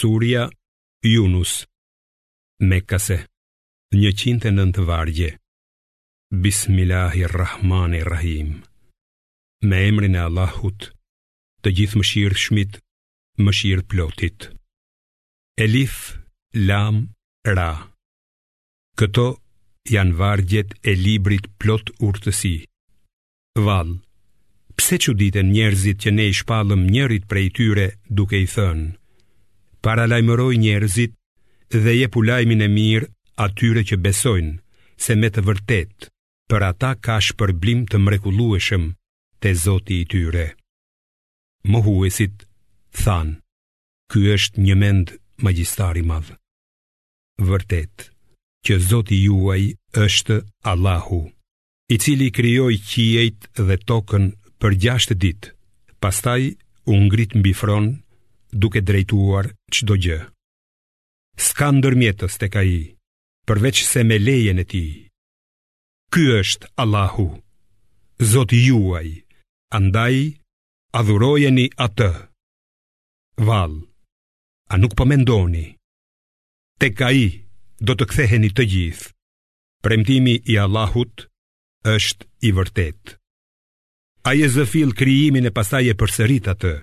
Surja 0.00 0.42
Junus 1.02 1.66
Mekase 2.62 3.26
109 3.90 4.80
vargje 4.84 5.38
Bismillahirrahmanirrahim 6.34 8.62
Me 9.64 9.80
emrin 9.88 10.14
e 10.14 10.18
Allahut 10.22 10.86
Të 11.64 11.70
gjithë 11.78 11.96
më 11.98 12.04
shirë 12.10 12.36
shmit 12.44 12.72
Më 13.42 13.50
shirë 13.60 13.86
plotit 13.90 14.38
Elif 15.66 15.96
Lam 16.70 16.96
Ra 17.58 17.68
Këto 19.02 19.26
janë 19.96 20.16
vargjet 20.22 20.70
e 20.86 20.88
librit 21.02 21.46
plot 21.58 21.86
urtësi 22.10 22.54
Val 23.66 23.90
Pse 24.78 24.94
që 25.06 25.10
ditën 25.24 25.48
njerëzit 25.58 25.98
që 26.06 26.10
ne 26.20 26.26
i 26.30 26.32
shpalëm 26.42 26.82
njërit 26.94 27.24
prej 27.34 27.48
tyre 27.58 27.86
duke 28.20 28.38
i 28.38 28.48
thënë 28.54 28.86
paralajmëroj 29.88 30.54
njerëzit 30.62 31.14
dhe 31.84 31.92
je 32.00 32.06
pulajmin 32.14 32.60
e 32.66 32.68
mirë 32.78 33.06
atyre 33.44 33.82
që 33.88 33.96
besojnë, 34.04 34.54
se 35.04 35.12
me 35.20 35.28
të 35.32 35.40
vërtet, 35.48 35.96
për 36.50 36.62
ata 36.70 36.90
ka 37.04 37.16
shpërblim 37.24 37.80
të 37.90 37.96
mrekulueshëm 38.04 38.84
të 39.40 39.50
zoti 39.64 39.96
i 40.02 40.08
tyre. 40.12 40.44
Mohuesit, 41.72 42.36
than, 43.00 43.30
ky 44.12 44.20
është 44.36 44.60
një 44.66 44.76
mend 44.82 45.12
magjistari 45.46 46.02
madhë. 46.10 46.36
Vërtet, 47.48 47.96
që 48.66 48.74
zoti 48.90 49.22
juaj 49.24 49.62
është 50.04 50.36
Allahu, 50.72 51.22
i 51.94 51.96
cili 52.04 52.28
krijoi 52.38 52.76
qiejt 52.90 53.48
dhe 53.68 53.76
tokën 53.88 54.28
për 54.60 54.72
gjashtë 54.84 55.14
ditë. 55.24 55.54
Pastaj 56.02 56.42
u 56.90 56.94
ngrit 57.06 57.32
mbi 57.40 57.52
fron 57.60 57.86
duke 58.52 58.80
drejtuar 58.82 59.50
çdo 59.72 59.96
gjë. 60.00 60.18
S'ka 61.38 61.68
ndërmjetës 61.72 62.38
tek 62.40 62.56
ai, 62.58 62.94
përveç 63.46 63.84
se 63.86 64.02
me 64.04 64.18
lejen 64.18 64.58
e 64.60 64.64
tij. 64.64 65.08
Ky 66.12 66.24
është 66.42 66.70
Allahu, 66.82 67.28
Zoti 68.32 68.58
juaj. 68.66 69.22
Andaj 69.70 70.16
adhurojeni 70.96 71.66
atë. 71.76 72.10
Vall, 73.44 73.76
a 74.72 74.74
nuk 74.80 74.96
po 74.96 75.04
mendoni? 75.06 75.76
Tek 76.80 76.96
ai 77.04 77.44
do 77.76 77.92
të 77.94 78.08
ktheheni 78.10 78.48
të 78.50 78.64
gjithë. 78.72 79.12
Premtimi 79.84 80.38
i 80.50 80.56
Allahut 80.58 81.28
është 81.84 82.24
i 82.48 82.54
vërtet. 82.56 83.18
A 84.24 84.32
je 84.34 84.48
zëfil 84.50 84.96
kryimin 84.98 85.46
e 85.52 85.52
pasaj 85.54 85.84
e 85.92 85.98
përsërit 86.00 86.46
atë, 86.50 86.74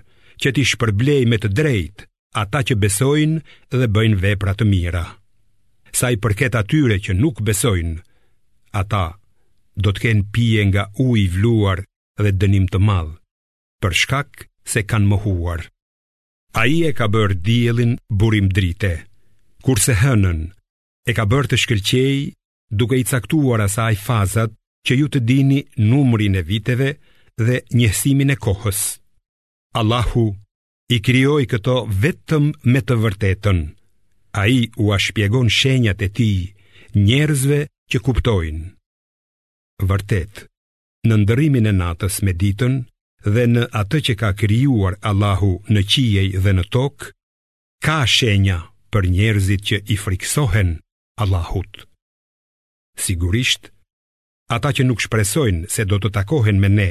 që 0.44 0.52
ti 0.56 0.62
shpërblej 0.70 1.22
me 1.30 1.38
të 1.40 1.50
drejt 1.58 2.02
ata 2.42 2.60
që 2.68 2.76
besojnë 2.82 3.44
dhe 3.72 3.88
bëjnë 3.96 4.18
vepra 4.24 4.52
të 4.58 4.66
mira. 4.72 5.04
Sa 5.96 6.10
i 6.12 6.18
përket 6.24 6.58
atyre 6.58 6.98
që 7.00 7.16
nuk 7.16 7.38
besojnë, 7.46 7.96
ata 8.76 9.04
do 9.84 9.92
të 9.92 10.02
kenë 10.04 10.26
pije 10.34 10.66
nga 10.70 10.84
uji 11.04 11.22
i 11.24 11.30
vluar 11.36 11.80
dhe 12.20 12.30
dënim 12.40 12.66
të 12.68 12.78
madh, 12.88 13.14
për 13.80 13.96
shkak 14.02 14.44
se 14.72 14.84
kanë 14.90 15.08
mohuar. 15.14 15.64
Ai 16.60 16.74
e 16.88 16.92
ka 16.96 17.08
bërë 17.12 17.40
diellin 17.46 17.96
burim 18.08 18.48
drite, 18.52 18.92
kurse 19.64 19.96
hënën 20.02 20.40
e 21.08 21.16
ka 21.16 21.24
bërë 21.24 21.50
të 21.52 21.60
shkëlqej 21.64 22.16
duke 22.80 23.00
i 23.00 23.08
caktuar 23.12 23.64
asaj 23.64 23.94
fazat 24.04 24.52
që 24.86 25.00
ju 25.00 25.08
të 25.10 25.20
dini 25.28 25.60
numrin 25.90 26.36
e 26.36 26.42
viteve 26.48 26.92
dhe 27.46 27.62
njësimin 27.76 28.34
e 28.34 28.40
kohës. 28.46 28.84
Allahu 29.76 30.26
i 30.96 31.02
krijoi 31.06 31.44
këto 31.52 31.74
vetëm 32.04 32.46
me 32.72 32.80
të 32.88 32.96
vërtetën. 33.02 33.58
Ai 34.42 34.58
u 34.80 34.84
shpjegon 35.04 35.48
shenjat 35.58 36.00
e 36.06 36.08
tij 36.18 36.38
njerëzve 37.08 37.58
që 37.90 37.98
kuptojnë. 38.06 38.64
Vërtet, 39.90 40.32
në 41.08 41.16
ndërimin 41.22 41.68
e 41.72 41.74
natës 41.80 42.22
me 42.24 42.32
ditën 42.42 42.74
dhe 43.34 43.44
në 43.54 43.64
atë 43.82 43.98
që 44.06 44.14
ka 44.22 44.30
krijuar 44.40 44.96
Allahu 45.10 45.52
në 45.74 45.82
qiej 45.92 46.28
dhe 46.44 46.52
në 46.56 46.64
tokë, 46.74 47.10
ka 47.84 47.98
shenja 48.16 48.58
për 48.92 49.10
njerëzit 49.16 49.62
që 49.68 49.76
i 49.92 49.96
friksohen 50.04 50.70
Allahut. 51.22 51.72
Sigurisht, 53.04 53.68
ata 54.56 54.72
që 54.76 54.88
nuk 54.88 55.04
shpresojnë 55.04 55.68
se 55.74 55.84
do 55.90 56.00
të 56.00 56.14
takohen 56.16 56.60
me 56.64 56.70
ne, 56.78 56.90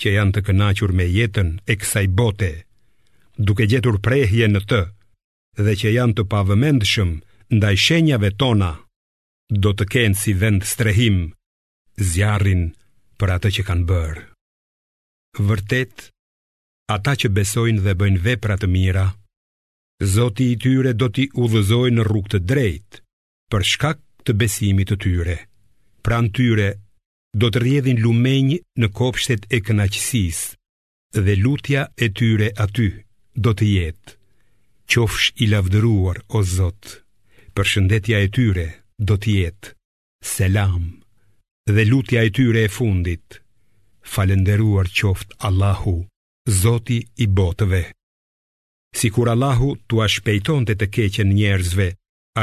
që 0.00 0.12
janë 0.18 0.34
të 0.34 0.42
kënaqur 0.48 0.92
me 0.98 1.06
jetën 1.08 1.50
e 1.70 1.74
kësaj 1.80 2.06
bote, 2.18 2.50
duke 3.38 3.66
gjetur 3.70 4.00
prehje 4.02 4.48
në 4.50 4.62
të, 4.70 4.80
dhe 5.64 5.74
që 5.80 5.94
janë 5.96 6.16
të 6.18 6.24
pavëmendshëm 6.32 7.10
ndaj 7.54 7.74
shenjave 7.84 8.30
tona, 8.40 8.72
do 9.50 9.70
të 9.76 9.84
kenë 9.94 10.18
si 10.22 10.32
vend 10.40 10.64
strehim 10.66 11.18
zjarrin 12.10 12.64
për 13.20 13.32
atë 13.36 13.50
që 13.58 13.66
kanë 13.68 13.86
bërë. 13.90 14.24
Vërtet, 15.46 16.08
ata 16.96 17.14
që 17.20 17.30
besojnë 17.36 17.84
dhe 17.84 17.94
bëjnë 17.98 18.24
vepra 18.26 18.58
të 18.58 18.70
mira, 18.74 19.06
Zoti 20.02 20.48
i 20.52 20.56
tyre 20.58 20.90
do 20.98 21.06
t'i 21.08 21.28
udhëzojë 21.38 21.92
në 21.94 22.04
rrugë 22.08 22.30
të 22.32 22.38
drejtë, 22.50 22.98
për 23.52 23.62
shkak 23.72 24.00
të 24.26 24.34
besimit 24.40 24.88
të 24.90 24.96
tyre. 25.04 25.36
Pran 26.04 26.26
tyre 26.34 26.72
do 27.40 27.48
të 27.50 27.58
rjedhin 27.64 27.98
lumenj 28.02 28.58
në 28.80 28.88
kopshtet 28.98 29.46
e 29.56 29.58
kënaqësis, 29.66 30.40
dhe 31.24 31.34
lutja 31.42 31.80
e 32.06 32.08
tyre 32.20 32.50
aty 32.64 32.88
do 33.46 33.50
të 33.58 33.66
jetë. 33.76 34.12
Qofsh 34.92 35.26
i 35.42 35.48
lavdëruar, 35.50 36.20
o 36.36 36.44
Zotë, 36.54 36.92
për 37.56 37.70
shëndetja 37.72 38.20
e 38.20 38.28
tyre 38.36 38.66
do 39.08 39.16
të 39.18 39.34
jetë. 39.40 39.72
Selam, 40.34 40.82
dhe 41.74 41.82
lutja 41.90 42.22
e 42.22 42.30
tyre 42.38 42.62
e 42.68 42.72
fundit, 42.78 43.40
falenderuar 44.14 44.86
qoftë 45.00 45.34
Allahu, 45.48 45.96
Zoti 46.62 47.00
i 47.16 47.26
botëve. 47.38 47.82
Si 48.98 49.10
kur 49.10 49.26
Allahu 49.34 49.72
të 49.90 50.02
ashpejton 50.06 50.68
të 50.68 50.74
të 50.80 50.90
keqen 50.96 51.32
njerëzve, 51.36 51.88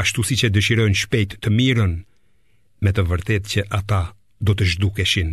ashtu 0.02 0.20
si 0.26 0.34
që 0.40 0.50
dëshiron 0.54 0.94
shpejt 1.02 1.38
të 1.42 1.48
mirën, 1.58 1.92
me 2.82 2.90
të 2.92 3.06
vërtet 3.10 3.44
që 3.54 3.64
ata 3.78 4.02
do 4.42 4.54
të 4.58 4.64
zhdukeshin. 4.74 5.28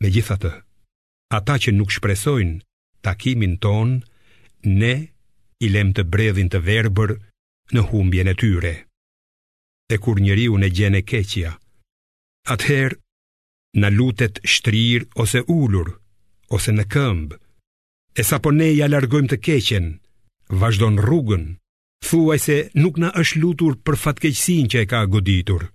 Me 0.00 0.10
gjitha 0.14 0.36
të, 0.42 0.50
ata 1.38 1.54
që 1.64 1.70
nuk 1.76 1.92
shpresojnë 1.94 2.60
takimin 3.06 3.54
ton, 3.64 3.88
ne 4.80 4.94
i 5.64 5.68
lem 5.72 5.92
të 5.96 6.04
bredhin 6.12 6.50
të 6.52 6.60
verbër 6.68 7.14
në 7.74 7.84
humbjen 7.90 8.28
e 8.32 8.36
tyre. 8.42 8.74
E 9.90 9.96
kur 10.04 10.20
njëri 10.24 10.46
unë 10.54 10.68
e 10.68 10.74
gjene 10.76 11.00
keqja, 11.10 11.52
atëherë 12.52 13.00
në 13.80 13.88
lutet 13.96 14.42
shtrir 14.52 15.08
ose 15.22 15.40
ullur, 15.56 15.88
ose 16.56 16.74
në 16.76 16.84
këmbë, 16.92 17.36
e 18.20 18.22
sa 18.28 18.36
po 18.42 18.52
ne 18.52 18.68
ja 18.76 18.88
largojmë 18.92 19.32
të 19.32 19.40
keqen, 19.46 19.86
vazhdon 20.60 21.00
rrugën, 21.06 21.46
thuaj 22.06 22.38
se 22.46 22.56
nuk 22.82 22.98
në 23.00 23.12
është 23.22 23.42
lutur 23.42 23.76
për 23.86 23.98
fatkeqësin 24.04 24.68
që 24.72 24.78
e 24.86 24.88
ka 24.92 25.00
goditur. 25.12 25.68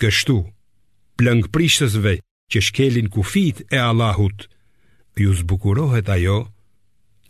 Kështu, 0.00 0.38
plëngprishësve 1.18 2.12
që 2.52 2.60
shkelin 2.68 3.08
kufit 3.12 3.64
e 3.74 3.78
Allahut, 3.82 4.46
ju 5.18 5.32
zbukurohet 5.40 6.06
ajo 6.14 6.38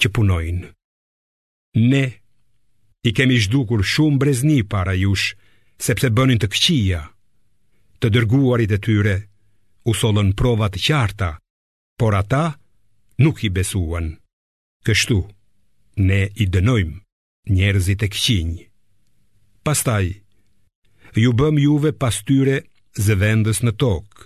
që 0.00 0.12
punojnë. 0.16 0.66
Ne 1.88 2.04
i 3.09 3.15
kemi 3.16 3.38
zhdukur 3.41 3.81
shumë 3.94 4.21
brezni 4.21 4.60
para 4.72 4.94
jush, 5.00 5.32
sepse 5.81 6.10
bënin 6.12 6.41
të 6.43 6.50
këqia, 6.53 7.00
të 8.04 8.12
dërguarit 8.15 8.77
e 8.77 8.78
tyre, 8.84 9.16
u 9.88 9.93
provat 10.37 10.75
qarta, 10.87 11.38
por 11.98 12.12
ata 12.15 12.59
nuk 13.25 13.43
i 13.44 13.48
besuan. 13.48 14.19
Kështu, 14.87 15.19
ne 16.09 16.21
i 16.43 16.44
dënojmë 16.54 16.98
njerëzit 17.56 18.03
e 18.03 18.09
këqinjë. 18.12 18.65
Pastaj, 19.65 20.07
ju 21.22 21.30
bëm 21.39 21.57
juve 21.59 21.91
pas 22.03 22.16
tyre 22.28 22.59
zëvendës 22.98 23.60
në 23.62 23.72
tokë, 23.78 24.24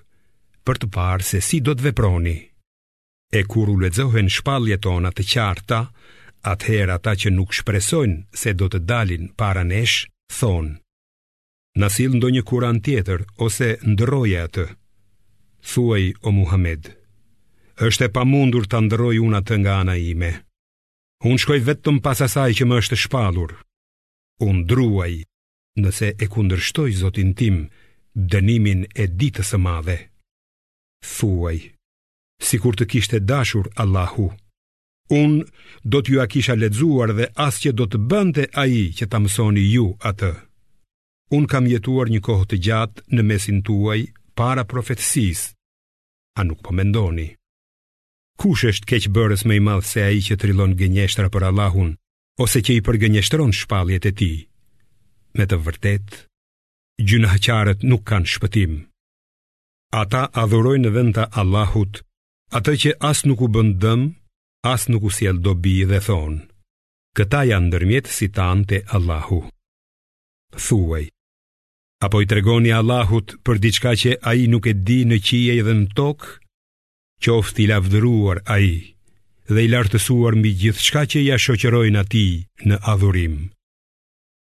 për 0.64 0.76
të 0.82 0.88
parë 0.94 1.26
se 1.28 1.40
si 1.44 1.58
do 1.60 1.74
të 1.76 1.84
veproni. 1.90 2.36
E 3.36 3.40
kur 3.48 3.68
u 3.72 3.76
lexohen 3.80 4.30
shpalljet 4.32 4.82
tona 4.84 5.10
të 5.12 5.24
qarta, 5.32 5.80
atëherë 6.52 6.96
ata 6.96 7.12
që 7.20 7.32
nuk 7.36 7.54
shpresojnë 7.54 8.38
se 8.42 8.54
do 8.58 8.68
të 8.72 8.80
dalin 8.88 9.28
para 9.40 9.64
nesh, 9.64 10.08
thonë: 10.38 10.72
Na 11.80 11.88
sill 11.88 12.16
ndonjë 12.18 12.42
Kur'an 12.48 12.82
tjetër 12.84 13.20
ose 13.46 13.68
ndrroje 13.92 14.40
atë. 14.46 14.64
Thuaj 15.70 16.04
o 16.26 16.30
Muhammed, 16.38 16.88
është 17.86 18.04
e 18.08 18.12
pamundur 18.16 18.64
ta 18.68 18.78
ndrroj 18.82 19.16
unë 19.24 19.38
atë 19.40 19.54
nga 19.62 19.74
ana 19.82 19.94
ime. 20.00 20.32
Unë 21.24 21.40
shkoj 21.40 21.60
vetëm 21.68 22.00
pas 22.04 22.18
asaj 22.26 22.50
që 22.58 22.64
më 22.66 22.80
është 22.82 22.96
shpallur. 23.04 23.52
Unë 24.44 24.64
druaj, 24.70 25.14
nëse 25.80 26.08
e 26.22 26.26
kundërshtoj 26.32 26.90
Zotin 27.00 27.30
tim, 27.38 27.58
dënimin 28.14 28.86
e 29.02 29.06
ditës 29.08 29.52
së 29.52 29.58
madhe. 29.60 29.96
Thuaj, 31.04 31.56
sikur 32.44 32.76
të 32.76 32.86
kishte 32.92 33.20
dashur 33.24 33.68
Allahu, 33.82 34.28
un 35.12 35.40
do 35.84 36.00
t'ju 36.00 36.20
a 36.22 36.26
kisha 36.30 36.54
lexuar 36.54 37.12
dhe 37.18 37.26
as 37.46 37.60
që 37.62 37.72
do 37.78 37.86
të 37.88 37.98
bënte 38.10 38.44
ai 38.62 38.92
që 38.96 39.04
ta 39.10 39.18
mësoni 39.20 39.64
ju 39.74 39.86
atë. 40.08 40.32
Un 41.32 41.46
kam 41.48 41.64
jetuar 41.70 42.12
një 42.12 42.20
kohë 42.24 42.48
të 42.50 42.56
gjatë 42.66 43.02
në 43.14 43.22
mesin 43.28 43.62
tuaj 43.66 44.00
para 44.36 44.64
profetësisë. 44.68 45.48
A 46.40 46.44
nuk 46.48 46.60
po 46.64 46.72
mendoni? 46.76 47.30
Kush 48.40 48.64
është 48.70 48.88
keqë 48.88 49.12
bërës 49.16 49.42
më 49.46 49.58
i 49.60 49.60
madh 49.64 49.84
se 49.88 50.00
ai 50.04 50.20
që 50.24 50.36
trillon 50.40 50.76
gënjeshtra 50.78 51.28
për 51.32 51.48
Allahun? 51.50 51.96
ose 52.40 52.60
që 52.64 52.72
i 52.80 52.84
përgënjeshtron 52.86 53.52
shpaljet 53.52 54.08
e 54.08 54.12
ti. 54.18 54.30
Me 55.36 55.44
të 55.46 55.56
vërtetë, 55.66 56.16
gjynahqarët 57.00 57.82
nuk 57.88 58.02
kanë 58.10 58.28
shpëtim. 58.32 58.72
Ata 60.00 60.22
adhurojnë 60.42 60.86
në 60.88 60.92
vënda 60.96 61.24
Allahut, 61.40 62.00
atë 62.56 62.72
që 62.82 62.92
as 63.10 63.24
nuk 63.28 63.40
u 63.44 63.48
bëndëm, 63.54 64.08
as 64.72 64.88
nuk 64.92 65.02
u 65.08 65.10
siel 65.12 65.40
dobi 65.44 65.76
dhe 65.88 65.98
thonë. 66.06 66.40
Këta 67.16 67.42
janë 67.48 67.66
ndërmjet 67.68 68.06
si 68.16 68.28
tanë 68.36 68.64
të 68.68 68.78
Allahu. 68.96 69.40
Thuaj, 70.66 71.04
apo 72.04 72.20
i 72.24 72.26
tregoni 72.30 72.72
Allahut 72.72 73.34
për 73.44 73.60
diçka 73.64 73.92
që 74.00 74.14
a 74.24 74.34
i 74.42 74.46
nuk 74.52 74.64
e 74.68 74.72
di 74.86 75.00
në 75.08 75.18
qije 75.26 75.58
dhe 75.66 75.74
në 75.80 75.92
tokë, 75.96 76.30
qoftë 77.24 77.62
i 77.64 77.66
lavdëruar 77.72 78.40
a 78.52 78.56
i 78.70 78.74
dhe 79.52 79.60
i 79.66 79.68
lartësuar 79.70 80.34
mbi 80.40 80.52
gjithë 80.60 80.80
shka 80.86 81.02
që 81.12 81.18
ja 81.26 81.36
shoqerojnë 81.44 82.00
ati 82.00 82.26
në 82.68 82.78
adhurim. 82.92 83.36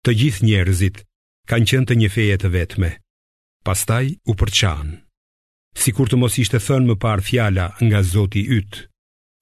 Të 0.05 0.11
gjithë 0.19 0.45
njerëzit, 0.49 0.99
kanë 1.51 1.67
qenë 1.67 1.87
të 1.89 1.95
një 1.99 2.07
feje 2.11 2.35
të 2.41 2.49
vetme. 2.53 2.89
Pastaj 3.67 4.05
u 4.31 4.37
përçan. 4.39 4.93
Si 5.75 5.91
kur 5.95 6.07
të 6.07 6.19
mos 6.21 6.37
ishte 6.39 6.61
thënë 6.63 6.87
më 6.89 6.95
parë 7.03 7.25
fjala 7.27 7.65
nga 7.83 7.99
zoti 8.07 8.45
ytë, 8.57 8.85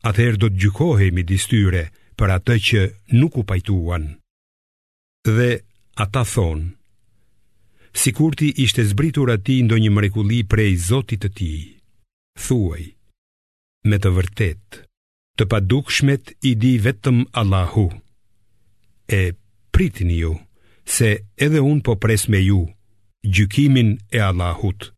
atëherë 0.10 0.40
do 0.42 0.50
të 0.50 0.60
gjykohemi 0.64 1.24
tyre 1.30 1.84
për 2.18 2.34
atë 2.38 2.56
që 2.68 2.82
nuk 3.22 3.38
u 3.38 3.44
pajtuan. 3.52 4.04
Dhe 5.38 5.50
ata 6.04 6.24
thonë, 6.34 6.68
si 8.00 8.10
kur 8.18 8.34
ti 8.40 8.48
ishte 8.66 8.82
zbritur 8.90 9.30
ati 9.36 9.60
ndo 9.66 9.78
një 9.78 9.92
mrekuli 9.94 10.40
prej 10.54 10.74
zotit 10.90 11.22
të 11.24 11.30
ti, 11.38 11.54
thuaj, 12.46 12.84
me 13.90 13.98
të 14.02 14.10
vërtet, 14.18 14.82
të 15.38 15.44
padukshmet 15.52 16.34
i 16.50 16.56
di 16.62 16.74
vetëm 16.86 17.18
Allahu. 17.40 17.88
E 19.18 19.22
pritin 19.74 20.10
ju 20.24 20.34
se 20.90 21.10
edhe 21.46 21.62
unë 21.62 21.84
po 21.86 21.94
pres 22.02 22.28
me 22.34 22.40
ju, 22.44 22.64
gjykimin 23.24 23.92
e 24.12 24.20
Allahut. 24.30 24.90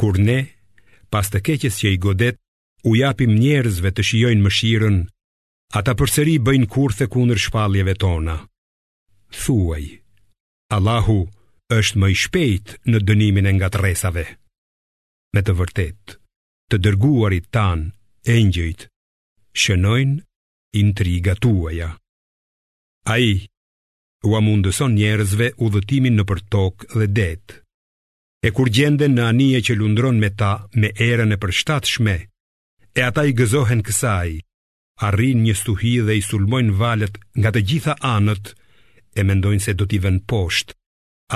Kur 0.00 0.18
ne, 0.18 0.40
pas 1.12 1.28
të 1.30 1.40
keqes 1.46 1.76
që 1.82 1.92
i 1.94 1.98
godet, 2.02 2.36
u 2.88 2.96
japim 2.96 3.32
njerëzve 3.38 3.92
të 3.92 4.02
shijojnë 4.10 4.42
mëshirën, 4.44 4.96
ata 5.78 5.94
përsëri 5.98 6.34
bëjnë 6.46 6.70
kurthe 6.72 7.06
kundër 7.12 7.40
shpalljeve 7.46 7.94
tona. 8.02 8.38
Thuaj, 9.42 9.84
Allahu 10.74 11.20
është 11.76 12.00
më 12.00 12.08
i 12.10 12.16
shpejt 12.24 12.74
në 12.90 12.98
dënimin 13.06 13.50
e 13.50 13.54
ngatresave. 13.58 14.26
Me 15.36 15.40
të 15.46 15.54
vërtet, 15.60 16.16
të 16.72 16.80
dërguarit 16.84 17.46
tan, 17.54 17.86
engjëjt, 18.26 18.88
shënojnë 19.52 20.16
intriga 20.82 21.36
tuaja. 21.42 21.92
A 23.10 23.14
i 23.18 23.32
u 24.22 24.34
amundëson 24.36 24.92
njerëzve 24.98 25.46
u 25.64 25.70
dhëtimin 25.72 26.18
në 26.18 26.24
për 26.28 26.40
tokë 26.52 26.88
dhe 26.98 27.06
detë. 27.18 27.54
E 28.46 28.50
kur 28.56 28.68
gjende 28.72 29.08
në 29.08 29.24
anije 29.30 29.60
që 29.68 29.76
lundron 29.78 30.18
me 30.20 30.30
ta 30.36 30.50
me 30.74 30.90
erën 30.96 31.32
e 31.32 31.38
për 31.40 31.52
shtatë 31.60 31.88
shme, 31.94 32.14
e 32.96 33.00
ata 33.04 33.24
i 33.28 33.34
gëzohen 33.36 33.82
kësaj, 33.86 34.34
arrin 35.08 35.42
një 35.44 35.54
stuhi 35.60 35.94
dhe 36.06 36.16
i 36.20 36.24
sulmojnë 36.24 36.76
valet 36.80 37.16
nga 37.38 37.52
të 37.54 37.62
gjitha 37.68 37.94
anët, 38.14 38.52
e 39.16 39.24
mendojnë 39.26 39.64
se 39.64 39.74
do 39.76 39.88
t'i 39.90 40.00
vend 40.04 40.24
poshtë, 40.30 40.76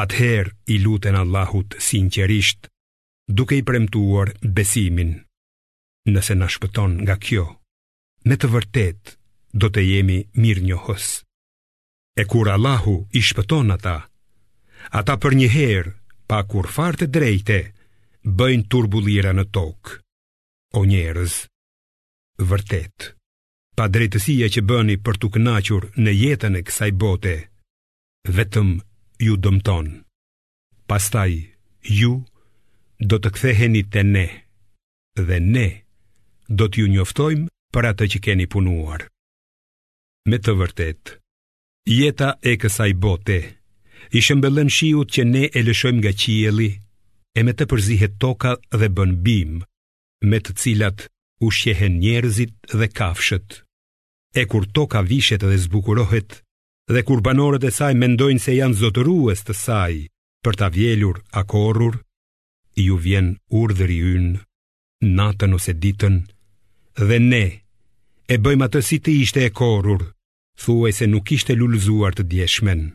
atëherë 0.01 0.55
i 0.75 0.81
luten 0.85 1.17
Allahut 1.21 1.77
sinqerisht, 1.87 2.69
duke 3.29 3.59
i 3.61 3.67
premtuar 3.69 4.33
besimin. 4.43 5.19
Nëse 6.09 6.37
na 6.37 6.49
shpëton 6.53 7.01
nga 7.05 7.17
kjo, 7.21 7.47
me 8.29 8.35
të 8.37 8.49
vërtet 8.53 9.17
do 9.57 9.69
të 9.73 9.89
jemi 9.93 10.19
mirë 10.41 10.67
njohës. 10.73 11.24
E 12.21 12.23
kur 12.31 12.47
Allahu 12.55 12.95
i 13.19 13.21
shpëton 13.27 13.71
ata 13.77 13.97
Ata 14.99 15.15
për 15.23 15.33
një 15.41 15.49
herë, 15.57 15.93
pa 16.31 16.39
kur 16.53 16.67
farte 16.77 17.07
drejte 17.17 17.57
Bëjnë 18.41 18.69
turbulira 18.73 19.33
në 19.35 19.45
tokë 19.57 19.97
O 20.81 20.85
njerëz 20.93 21.35
Vërtet 22.53 23.09
Pa 23.81 23.89
drejtësia 23.97 24.47
që 24.57 24.63
bëni 24.71 24.97
për 25.07 25.17
të 25.25 25.31
kënachur 25.39 25.89
në 26.05 26.13
jetën 26.23 26.59
e 26.59 26.63
kësaj 26.69 26.91
bote 27.03 27.35
Vetëm 28.39 28.71
ju 29.27 29.35
dëmton 29.49 29.89
Pastaj 30.93 31.33
ju 31.99 32.15
do 33.13 33.19
të 33.19 33.35
ktheheni 33.37 33.83
të 33.91 34.07
ne 34.15 34.27
Dhe 35.19 35.43
ne 35.51 35.69
do 36.63 36.71
t'ju 36.71 36.87
njoftojmë 36.95 37.51
për 37.75 37.89
atë 37.91 38.07
që 38.13 38.19
keni 38.27 38.45
punuar. 38.55 39.05
Me 40.31 40.39
të 40.39 40.53
vërtetë, 40.61 41.19
Jeta 41.87 42.39
e 42.49 42.57
kësaj 42.57 42.93
bote 43.03 43.35
I 44.17 44.21
shëmbëllën 44.25 44.71
shiut 44.73 45.11
që 45.13 45.25
ne 45.31 45.43
e 45.53 45.61
lëshojmë 45.67 46.01
nga 46.01 46.13
qieli 46.23 46.69
E 47.37 47.43
me 47.45 47.53
të 47.53 47.67
përzihet 47.73 48.15
toka 48.25 48.55
dhe 48.81 48.89
bën 48.97 49.13
bim 49.27 49.61
Me 50.31 50.39
të 50.41 50.55
cilat 50.63 51.05
u 51.45 51.51
shjehen 51.59 51.99
njerëzit 52.01 52.55
dhe 52.79 52.89
kafshët 52.97 53.59
E 54.43 54.47
kur 54.49 54.65
toka 54.79 55.03
vishet 55.11 55.45
dhe 55.45 55.59
zbukurohet 55.65 56.41
Dhe 56.93 57.05
kur 57.05 57.21
banorët 57.27 57.69
e 57.69 57.75
saj 57.79 57.93
mendojnë 58.01 58.41
se 58.45 58.57
janë 58.57 58.79
zotërues 58.81 59.45
të 59.45 59.55
saj 59.65 59.95
Për 60.45 60.55
të 60.61 60.71
vjelur 60.79 61.21
a 61.41 61.45
korur 61.53 62.01
Ju 62.87 62.97
vjen 62.97 63.29
urdhëri 63.61 64.01
yn 64.17 64.29
Natën 65.21 65.53
ose 65.61 65.77
ditën 65.85 66.17
Dhe 67.09 67.21
ne 67.29 67.45
E 68.33 68.41
bëjmë 68.45 68.71
atësit 68.71 69.13
i 69.13 69.21
ishte 69.27 69.45
e 69.45 69.53
korur 69.61 70.01
thuaj 70.63 70.93
se 70.99 71.07
nuk 71.07 71.27
ishte 71.37 71.55
lulëzuar 71.57 72.15
të 72.15 72.25
djeshmen. 72.31 72.93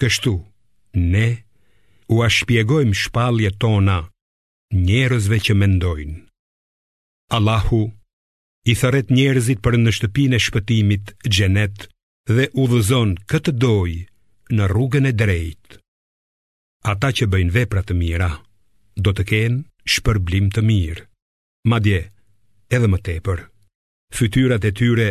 Kështu, 0.00 0.34
ne 0.98 1.28
u 2.12 2.22
ashpjegojmë 2.26 2.96
shpalje 3.02 3.50
tona 3.62 3.98
njerëzve 4.86 5.38
që 5.46 5.54
mendojnë. 5.62 6.18
Allahu 7.36 7.82
i 8.70 8.74
tharet 8.78 9.10
njerëzit 9.16 9.62
për 9.64 9.76
në 9.82 9.92
shtëpin 9.96 10.36
e 10.36 10.40
shpëtimit 10.46 11.14
gjenet 11.34 11.88
dhe 12.30 12.48
u 12.60 12.66
dhëzon 12.70 13.16
këtë 13.30 13.56
doj 13.62 13.92
në 14.56 14.62
rrugën 14.70 15.08
e 15.10 15.16
drejt. 15.20 15.78
Ata 16.92 17.08
që 17.16 17.26
bëjnë 17.32 17.54
vepra 17.56 17.82
të 17.86 17.94
mira, 17.98 18.30
do 18.94 19.10
të 19.12 19.22
kenë 19.30 19.62
shpërblim 19.94 20.50
të 20.54 20.62
mirë. 20.62 21.06
Madje, 21.70 22.00
edhe 22.70 22.86
më 22.90 22.98
tepër, 23.06 23.38
fytyrat 24.14 24.62
e 24.62 24.70
tyre 24.78 25.08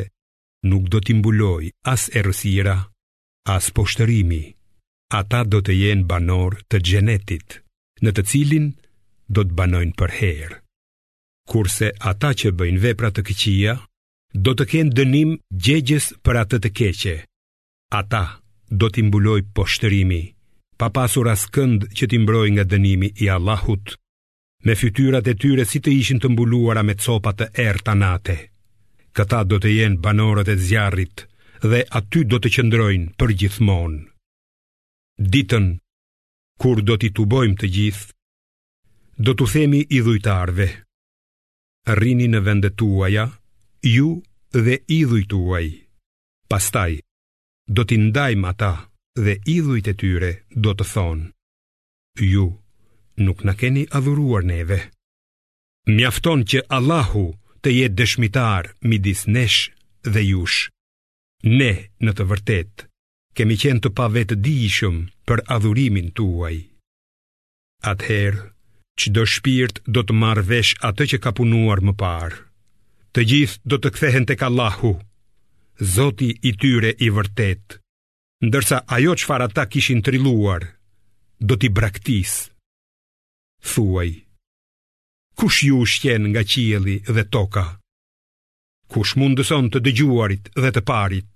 nuk 0.69 0.87
do 0.91 0.99
t'i 1.05 1.13
mbuloj 1.19 1.63
as 1.93 2.03
errësira, 2.19 2.75
as 3.55 3.67
poshtërimi. 3.77 4.41
Ata 5.19 5.43
do 5.45 5.59
të 5.61 5.73
jenë 5.81 6.05
banor 6.11 6.55
të 6.71 6.79
xhenetit, 6.87 7.59
në 8.03 8.11
të 8.17 8.21
cilin 8.31 8.65
do 9.35 9.43
të 9.45 9.55
banojnë 9.59 9.93
për 9.99 10.13
herë. 10.19 10.57
Kurse 11.51 11.91
ata 12.11 12.31
që 12.39 12.51
bëjnë 12.59 12.81
vepra 12.85 13.11
të 13.13 13.21
këqija, 13.27 13.73
do 14.45 14.51
të 14.57 14.65
kenë 14.71 14.95
dënim 14.97 15.35
gjegjës 15.67 16.07
për 16.25 16.39
atë 16.41 16.59
të 16.65 16.71
keqe. 16.79 17.15
Ata 17.99 18.23
do 18.81 18.89
t'i 18.89 19.05
mbuloj 19.07 19.39
poshtërimi, 19.55 20.23
pa 20.81 20.89
pasur 20.97 21.29
as 21.35 21.45
kënd 21.55 21.85
që 21.97 22.09
t'i 22.09 22.21
mbrojë 22.25 22.55
nga 22.57 22.65
dënimi 22.73 23.11
i 23.23 23.29
Allahut, 23.37 23.85
me 24.65 24.73
fytyrat 24.81 25.29
e 25.33 25.37
tyre 25.43 25.69
si 25.69 25.83
të 25.85 25.93
ishin 26.01 26.19
të 26.19 26.33
mbuluara 26.33 26.81
me 26.89 26.97
copa 27.05 27.35
të 27.37 27.53
errta 27.69 27.93
natë. 28.01 28.39
Këta 29.15 29.37
do 29.47 29.57
të 29.63 29.69
jenë 29.71 30.01
banorët 30.05 30.49
e 30.51 30.55
zjarrit 30.59 31.21
dhe 31.71 31.77
aty 31.97 32.25
do 32.31 32.37
të 32.43 32.49
qëndrojnë 32.57 33.13
për 33.21 33.31
gjithmonë. 33.41 33.99
Ditën, 35.35 35.67
kur 36.59 36.81
do 36.89 36.97
t'i 36.99 37.13
tubojmë 37.15 37.55
të 37.61 37.67
gjithë, 37.75 38.09
do 39.23 39.31
t'u 39.37 39.47
themi 39.53 39.79
idhujtarve. 39.99 40.67
Rini 42.01 42.27
në 42.33 42.41
vendet 42.49 42.75
tuaja, 42.81 43.23
ju 43.95 44.09
dhe 44.65 44.75
idhujtuaj. 44.99 45.65
Pastaj, 46.51 46.99
do 47.77 47.87
t'i 47.87 47.97
ndajmë 48.03 48.51
ata 48.51 48.73
dhe 49.23 49.37
idhujt 49.55 49.87
e 49.93 49.95
tyre 50.01 50.31
do 50.65 50.75
të 50.75 50.89
thonë. 50.91 51.25
Ju 52.33 52.45
nuk 53.23 53.47
në 53.47 53.55
keni 53.61 53.87
adhuruar 54.01 54.43
neve. 54.51 54.81
Mjafton 55.95 56.43
që 56.51 56.65
Allahu 56.77 57.25
të 57.65 57.71
jetë 57.73 57.97
dëshmitar 57.99 58.67
midis 58.85 59.23
nesh 59.33 59.71
dhe 60.05 60.21
jush. 60.29 60.67
Ne, 61.57 61.71
në 62.05 62.11
të 62.17 62.25
vërtet, 62.31 62.73
kemi 63.37 63.55
qenë 63.61 63.81
të 63.83 63.91
pavetë 63.97 64.35
dishëm 64.45 64.99
për 65.25 65.41
adhurimin 65.55 66.11
tuaj. 66.17 66.55
Atëherë, 67.91 68.43
që 69.01 69.11
do 69.17 69.23
shpirt 69.33 69.81
do 69.97 70.03
të 70.05 70.13
marrë 70.21 70.43
vesh 70.53 70.73
atë 70.89 71.07
që 71.13 71.17
ka 71.25 71.33
punuar 71.39 71.81
më 71.83 71.95
parë. 72.03 72.37
Të 73.17 73.25
gjithë 73.31 73.63
do 73.71 73.79
të 73.81 73.93
kthehen 73.95 74.25
tek 74.29 74.45
Allahu, 74.47 74.93
Zoti 75.95 76.29
i 76.49 76.51
tyre 76.61 76.93
i 77.05 77.09
vërtet, 77.15 77.79
ndërsa 78.47 78.77
ajo 78.95 79.15
që 79.19 79.27
fara 79.27 79.49
ta 79.51 79.65
kishin 79.73 79.99
triluar, 80.07 80.61
do 81.41 81.57
t'i 81.59 81.67
braktis. 81.75 82.31
Thuaj, 83.71 84.13
kush 85.39 85.59
ju 85.69 85.77
shqen 85.91 86.23
nga 86.31 86.43
qieli 86.51 86.95
dhe 87.15 87.23
toka? 87.35 87.65
Kush 88.91 89.13
mundëson 89.19 89.65
të 89.69 89.79
dëgjuarit 89.85 90.45
dhe 90.63 90.69
të 90.75 90.81
parit? 90.89 91.33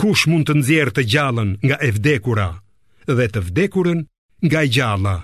Kush 0.00 0.24
mund 0.30 0.48
të 0.48 0.54
nxjerrë 0.58 0.94
të 0.94 1.02
gjallën 1.12 1.50
nga 1.66 1.76
e 1.86 1.88
vdekura 1.96 2.48
dhe 3.18 3.26
të 3.30 3.40
vdekurën 3.48 4.00
nga 4.48 4.60
e 4.66 4.70
gjalla? 4.74 5.16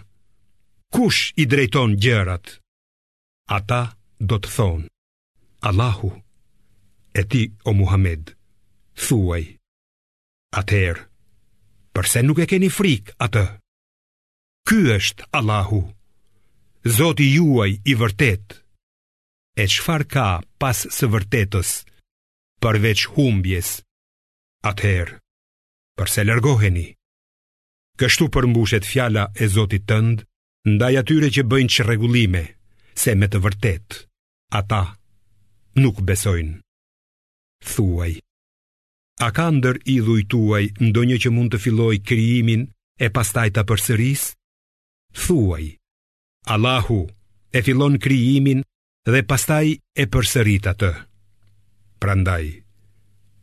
Kush 0.95 1.21
i 1.43 1.47
drejton 1.51 1.97
gjërat? 2.03 2.47
Ata 3.57 3.83
do 4.29 4.37
të 4.39 4.49
thonë: 4.57 4.87
Allahu. 5.69 6.11
E 7.21 7.23
ti 7.31 7.43
o 7.69 7.73
Muhammed, 7.81 8.23
thuaj. 9.05 9.45
Atëherë, 10.61 11.05
pse 11.95 12.21
nuk 12.23 12.39
e 12.43 12.47
keni 12.51 12.71
frikë 12.77 13.15
atë? 13.27 13.47
Ky 14.67 14.79
është 14.99 15.27
Allahu. 15.39 15.81
Zoti 16.89 17.29
juaj 17.35 17.75
i 17.85 17.93
vërtet 17.93 18.55
E 19.53 19.65
çfarë 19.69 20.07
ka 20.09 20.29
pas 20.57 20.79
së 20.97 21.07
vërtetës 21.13 21.71
Përveç 22.61 23.03
humbjes 23.19 23.75
atëherë, 24.65 25.19
Përse 26.01 26.23
lërgoheni 26.25 26.87
Kështu 28.01 28.31
përmbushet 28.33 28.89
fjala 28.89 29.27
e 29.37 29.51
Zotit 29.53 29.85
tënd 29.93 30.25
Ndaj 30.69 30.95
atyre 31.03 31.29
që 31.37 31.45
bëjnë 31.53 31.73
që 31.77 31.87
regullime 31.91 32.45
Se 32.97 33.13
me 33.15 33.29
të 33.29 33.43
vërtet 33.45 33.97
Ata 34.63 34.81
nuk 35.85 36.01
besojnë 36.09 36.57
Thuaj 37.75 38.13
A 39.21 39.29
ka 39.37 39.51
ndër 39.53 39.83
idhujtuaj 39.85 40.65
ndonjë 40.81 41.21
që 41.29 41.35
mund 41.37 41.53
të 41.53 41.61
filloj 41.61 41.95
kriimin 42.09 42.65
e 42.97 43.09
pastaj 43.13 43.51
të 43.53 43.67
përsëris? 43.69 44.23
Thuaj, 45.13 45.67
Allahu 46.47 47.09
e 47.53 47.61
fillon 47.63 47.99
krijimin 48.01 48.63
dhe 49.11 49.21
pastaj 49.29 49.67
e 50.01 50.05
përsërit 50.13 50.65
atë. 50.73 50.91
Prandaj, 52.01 52.47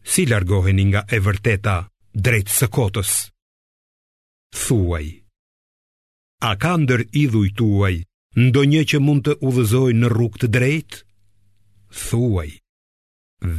si 0.01 0.25
largoheni 0.25 0.85
nga 0.89 1.01
e 1.13 1.19
vërteta 1.21 1.75
drejtë 2.25 2.53
së 2.59 2.67
kotës? 2.73 3.11
Thuaj, 4.65 5.05
a 6.41 6.51
ka 6.61 6.73
ndër 6.77 7.01
idhu 7.23 7.41
i 7.45 7.51
tuaj, 7.57 7.95
ndo 8.45 8.61
një 8.65 8.81
që 8.89 8.97
mund 9.05 9.23
të 9.27 9.33
uvëzoj 9.47 9.91
në 10.01 10.07
ruk 10.17 10.39
të 10.41 10.47
drejtë? 10.57 10.97
Thuaj, 12.07 12.49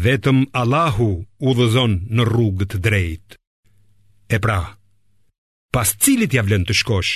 vetëm 0.05 0.39
Allahu 0.61 1.09
uvëzon 1.51 1.93
në 2.17 2.25
ruk 2.27 2.67
të 2.73 2.79
drejtë. 2.87 3.33
E 4.35 4.39
pra, 4.45 4.59
pas 5.75 5.95
cilit 6.05 6.35
javlen 6.35 6.67
të 6.69 6.75
shkosh, 6.83 7.15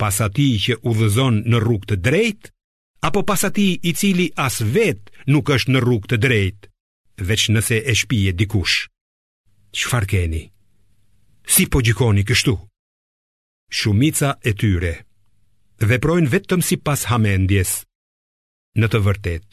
pas 0.00 0.16
ati 0.26 0.48
që 0.64 0.74
u 0.88 0.94
dhëzon 0.96 1.42
në 1.50 1.56
rrug 1.60 1.82
të 1.90 1.98
drejt, 2.06 2.48
apo 3.04 3.20
pas 3.28 3.42
ati 3.48 3.66
i 3.84 3.92
cili 4.00 4.30
as 4.46 4.56
vet 4.74 5.10
nuk 5.28 5.52
është 5.52 5.74
në 5.76 5.82
rrug 5.84 6.08
të 6.08 6.16
drejt, 6.24 6.70
veç 7.28 7.42
nëse 7.52 7.78
e 7.84 7.92
shpije 8.00 8.32
dikush. 8.40 8.76
Qfar 9.76 10.08
keni? 10.10 10.46
Si 11.52 11.68
po 11.72 11.82
gjikoni 11.84 12.24
kështu? 12.26 12.56
Shumica 13.78 14.30
e 14.48 14.54
tyre, 14.58 14.94
dhe 15.86 15.98
projnë 16.02 16.32
vetëm 16.32 16.64
si 16.66 16.80
pas 16.86 17.04
hamendjes. 17.10 17.76
Në 18.80 18.86
të 18.90 18.98
vërtet, 19.06 19.48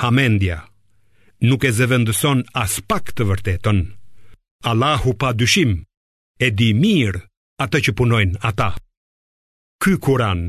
hamendja 0.00 0.62
nuk 1.48 1.62
e 1.62 1.70
zëvendëson 1.78 2.40
as 2.62 2.80
pak 2.90 3.12
të 3.14 3.22
vërtetën. 3.30 3.80
Allahu 4.70 5.12
pa 5.20 5.30
dyshim, 5.38 5.76
e 6.34 6.48
di 6.58 6.72
mirë 6.80 7.20
atë 7.62 7.80
që 7.84 7.92
punojnë 8.00 8.40
ata. 8.48 8.72
Ky 9.78 9.94
Kur'an 10.02 10.42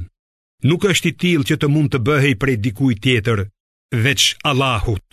nuk 0.66 0.86
është 0.90 1.10
i 1.10 1.14
tillë 1.24 1.46
që 1.52 1.56
të 1.62 1.68
mund 1.72 1.92
të 1.94 2.00
bëhej 2.08 2.34
prej 2.42 2.56
dikujt 2.66 3.02
tjetër 3.04 3.44
veç 4.06 4.24
Allahut. 4.50 5.06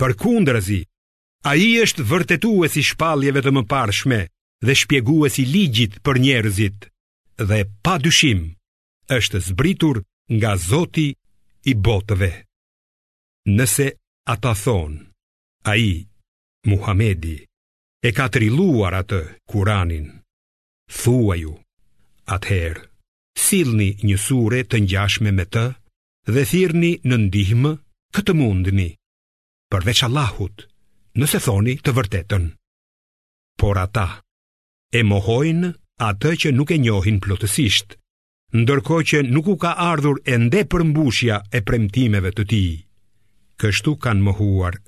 Përkundërzi, 0.00 0.80
ai 1.50 1.62
është 1.84 2.04
vërtetues 2.10 2.74
si 2.74 2.82
shpalljeve 2.88 3.42
të 3.42 3.52
mëparshme 3.58 4.18
dhe 4.66 4.74
shpjegues 4.80 5.36
si 5.38 5.44
ligjit 5.54 5.98
për 6.04 6.20
njerëzit 6.24 6.90
dhe 7.48 7.60
pa 7.84 7.94
dyshim 8.04 8.40
është 9.18 9.42
zbritur 9.48 10.02
nga 10.36 10.52
Zoti 10.68 11.08
i 11.70 11.72
botëve. 11.86 12.32
Nëse 13.56 13.86
ata 14.34 14.52
thonë, 14.64 14.98
a 15.72 15.78
i, 15.88 15.94
Muhamedi, 16.70 17.38
e 18.04 18.10
ka 18.16 18.26
triluar 18.34 18.98
atë 19.02 19.22
Kuranin, 19.48 20.04
thua 21.00 21.38
ju, 21.40 21.54
atëherë. 22.36 22.87
Silni 23.38 23.86
një 24.08 24.16
sure 24.20 24.58
të 24.66 24.78
ngjashme 24.84 25.30
me 25.34 25.44
të 25.54 25.62
dhe 26.34 26.42
thirni 26.52 26.88
në 27.10 27.18
ndihme 27.26 27.70
këtë 28.16 28.34
mundni, 28.38 28.86
përveç 29.74 30.00
Allahut, 30.08 30.64
nëse 31.22 31.38
thoni 31.44 31.76
të 31.84 31.94
vërtetën. 31.98 32.48
Por 33.62 33.78
ata 33.84 34.06
e 35.00 35.04
mohojnë 35.12 35.70
atë 36.08 36.32
që 36.42 36.52
nuk 36.58 36.72
e 36.76 36.80
njohin 36.82 37.20
plotësisht, 37.26 37.94
ndërko 38.62 38.98
që 39.12 39.22
nuk 39.30 39.52
u 39.54 39.54
ka 39.64 39.72
ardhur 39.86 40.18
e 40.34 40.64
përmbushja 40.72 41.36
e 41.58 41.62
premtimeve 41.68 42.34
të 42.34 42.44
ti. 42.52 42.64
Kështu 43.60 43.94
kanë 44.04 44.24
mohuar 44.30 44.82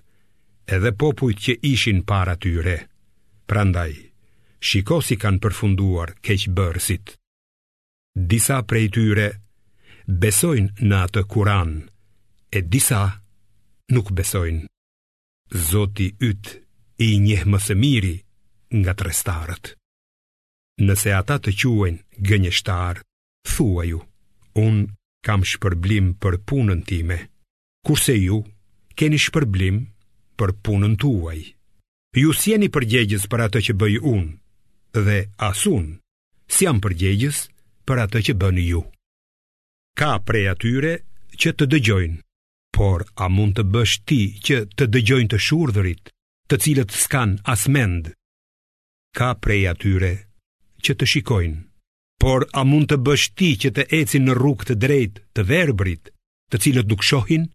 edhe 0.76 0.90
popujt 1.04 1.38
që 1.44 1.52
ishin 1.72 2.02
para 2.10 2.34
tyre, 2.44 2.76
prandaj, 3.50 3.94
shikosi 4.68 5.14
kanë 5.22 5.38
përfunduar 5.46 6.14
keqë 6.26 6.52
bërësit. 6.58 7.16
Disa 8.14 8.58
prej 8.66 8.88
tyre 8.90 9.28
besojnë 10.10 10.82
në 10.82 10.96
atë 11.06 11.22
Kur'an, 11.30 11.76
e 12.50 12.60
disa 12.66 13.04
nuk 13.94 14.10
besojnë. 14.18 14.66
Zoti 15.70 16.08
ytë 16.28 16.56
i 17.06 17.10
njeh 17.22 17.44
më 17.46 17.58
së 17.66 17.76
miri 17.78 18.14
nga 18.74 18.94
trestarët. 18.94 19.72
Nëse 20.80 21.12
ata 21.14 21.38
të 21.38 21.54
quajnë 21.60 22.02
gënjeshtar, 22.28 23.00
ju, 23.86 24.00
Un 24.58 24.82
kam 25.26 25.44
shpërblim 25.46 26.14
për 26.22 26.40
punën 26.48 26.80
time. 26.86 27.16
Kurse 27.86 28.14
ju 28.18 28.40
keni 28.98 29.18
shpërblim 29.22 29.76
për 30.38 30.50
punën 30.66 30.96
tuaj. 31.00 31.38
Ju 32.18 32.32
sjeni 32.40 32.66
përgjegjës 32.74 33.28
për 33.30 33.40
atë 33.46 33.58
që 33.70 33.72
bëj 33.80 33.94
unë, 34.14 34.30
dhe 35.06 35.18
asun, 35.48 35.86
si 36.50 36.66
jam 36.66 36.80
përgjegjës, 36.82 37.38
për 37.88 38.00
atë 38.06 38.20
që 38.28 38.34
bënë 38.42 38.64
ju. 38.70 38.80
Ka 40.00 40.10
prej 40.28 40.44
atyre 40.52 40.92
që 41.40 41.52
të 41.58 41.66
dëgjojnë, 41.72 42.18
por 42.76 43.04
a 43.24 43.28
mund 43.36 43.56
të 43.58 43.64
bësh 43.74 43.94
ti 44.08 44.20
që 44.48 44.60
të 44.76 44.88
dëgjojnë 44.94 45.30
të 45.32 45.40
shurdhërit, 45.46 46.12
të 46.50 46.58
cilët 46.64 46.94
s'kan 47.04 47.36
as 47.54 47.66
mend? 47.76 48.10
Ka 49.18 49.30
prej 49.44 49.62
atyre 49.72 50.12
që 50.84 50.94
të 50.98 51.08
shikojnë, 51.14 51.60
por 52.22 52.46
a 52.60 52.64
mund 52.70 52.90
të 52.92 53.00
bësh 53.06 53.26
ti 53.38 53.50
që 53.62 53.72
të 53.76 53.86
ecin 54.02 54.28
në 54.28 54.36
rrugë 54.38 54.68
të 54.70 54.78
drejtë 54.84 55.24
të 55.38 55.46
verbrit, 55.50 56.12
të 56.50 56.62
cilët 56.64 56.90
nuk 56.90 57.04
shohin? 57.10 57.48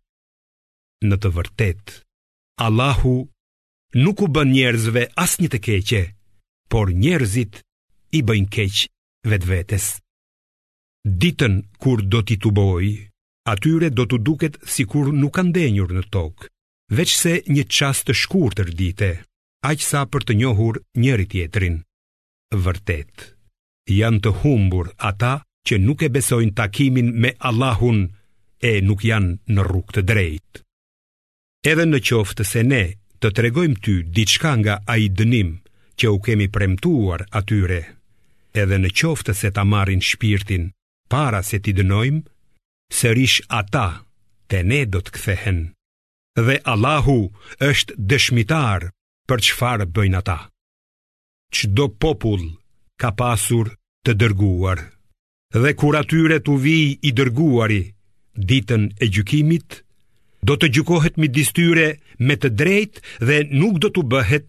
Në 1.06 1.16
të 1.22 1.32
vërtetë, 1.38 2.00
Allahu 2.66 3.16
nuk 4.04 4.22
u 4.26 4.30
bën 4.36 4.52
njerëzve 4.56 5.10
asnjë 5.26 5.50
të 5.54 5.60
keqe, 5.68 6.04
por 6.72 6.92
njerëzit 7.04 7.62
i 8.18 8.24
bëjnë 8.28 8.52
keq 8.56 8.86
vetvetes. 9.30 9.96
Ditën 11.06 11.56
kur 11.84 12.02
do 12.10 12.24
t'i 12.26 12.36
të 12.42 12.50
boj, 12.58 12.88
atyre 13.46 13.92
do 13.94 14.08
t'u 14.10 14.18
duket 14.26 14.56
si 14.66 14.88
kur 14.90 15.12
nuk 15.14 15.36
kanë 15.38 15.54
denjur 15.54 15.92
në 15.94 16.02
tokë, 16.10 16.48
veç 16.98 17.12
se 17.16 17.34
një 17.54 17.66
qastë 17.70 18.08
të 18.10 18.14
shkur 18.22 18.56
të 18.58 18.64
rdite, 18.70 19.10
aqë 19.70 19.86
sa 19.86 20.00
për 20.10 20.24
të 20.26 20.38
njohur 20.40 20.80
njëri 21.04 21.28
tjetrin. 21.30 21.76
Vërtet, 22.66 23.28
janë 24.00 24.24
të 24.26 24.32
humbur 24.42 24.90
ata 25.12 25.36
që 25.70 25.78
nuk 25.86 26.02
e 26.02 26.10
besojnë 26.16 26.56
takimin 26.58 27.12
me 27.22 27.36
Allahun 27.50 28.02
e 28.66 28.72
nuk 28.90 29.06
janë 29.06 29.38
në 29.54 29.66
rrug 29.70 29.94
të 29.94 30.02
drejt. 30.10 30.62
Edhe 31.70 31.86
në 31.86 32.00
qoftë 32.10 32.44
se 32.54 32.64
ne 32.72 32.82
të 33.22 33.30
tregojmë 33.38 33.78
ty 33.86 33.94
diçka 34.18 34.56
nga 34.64 34.80
a 34.90 34.98
i 35.06 35.12
dënim 35.20 35.54
që 36.02 36.16
u 36.16 36.18
kemi 36.26 36.50
premtuar 36.58 37.28
atyre, 37.30 37.84
edhe 38.58 38.82
në 38.82 38.90
qoftë 39.02 39.38
se 39.42 39.54
ta 39.58 39.64
marin 39.76 40.02
shpirtin, 40.02 40.66
para 41.12 41.40
se 41.48 41.58
t'i 41.64 41.74
dënojmë, 41.78 42.26
sërish 43.00 43.38
ata 43.60 43.88
të 44.50 44.58
ne 44.70 44.80
do 44.94 45.00
të 45.04 45.12
kthehen. 45.16 45.60
Dhe 46.46 46.58
Allahu 46.74 47.18
është 47.70 47.94
dëshmitar 48.12 48.82
për 49.30 49.40
çfarë 49.48 49.86
bëjnë 49.96 50.20
ata. 50.22 50.40
Çdo 51.56 51.86
popull 52.02 52.44
ka 53.02 53.10
pasur 53.20 53.68
të 54.06 54.12
dërguar. 54.20 54.80
Dhe 55.62 55.72
kur 55.80 55.94
atyre 56.02 56.38
të 56.46 56.54
vi 56.64 56.78
i 57.00 57.10
dërguari 57.18 57.84
ditën 58.50 58.84
e 59.00 59.06
gjykimit, 59.14 59.70
do 60.48 60.54
të 60.60 60.68
gjykohet 60.76 61.16
mi 61.22 61.28
distyre 61.38 61.88
me 62.28 62.36
të 62.38 62.50
drejt 62.60 62.94
dhe 63.28 63.38
nuk 63.60 63.76
do 63.84 63.90
të 63.96 64.02
bëhet 64.12 64.48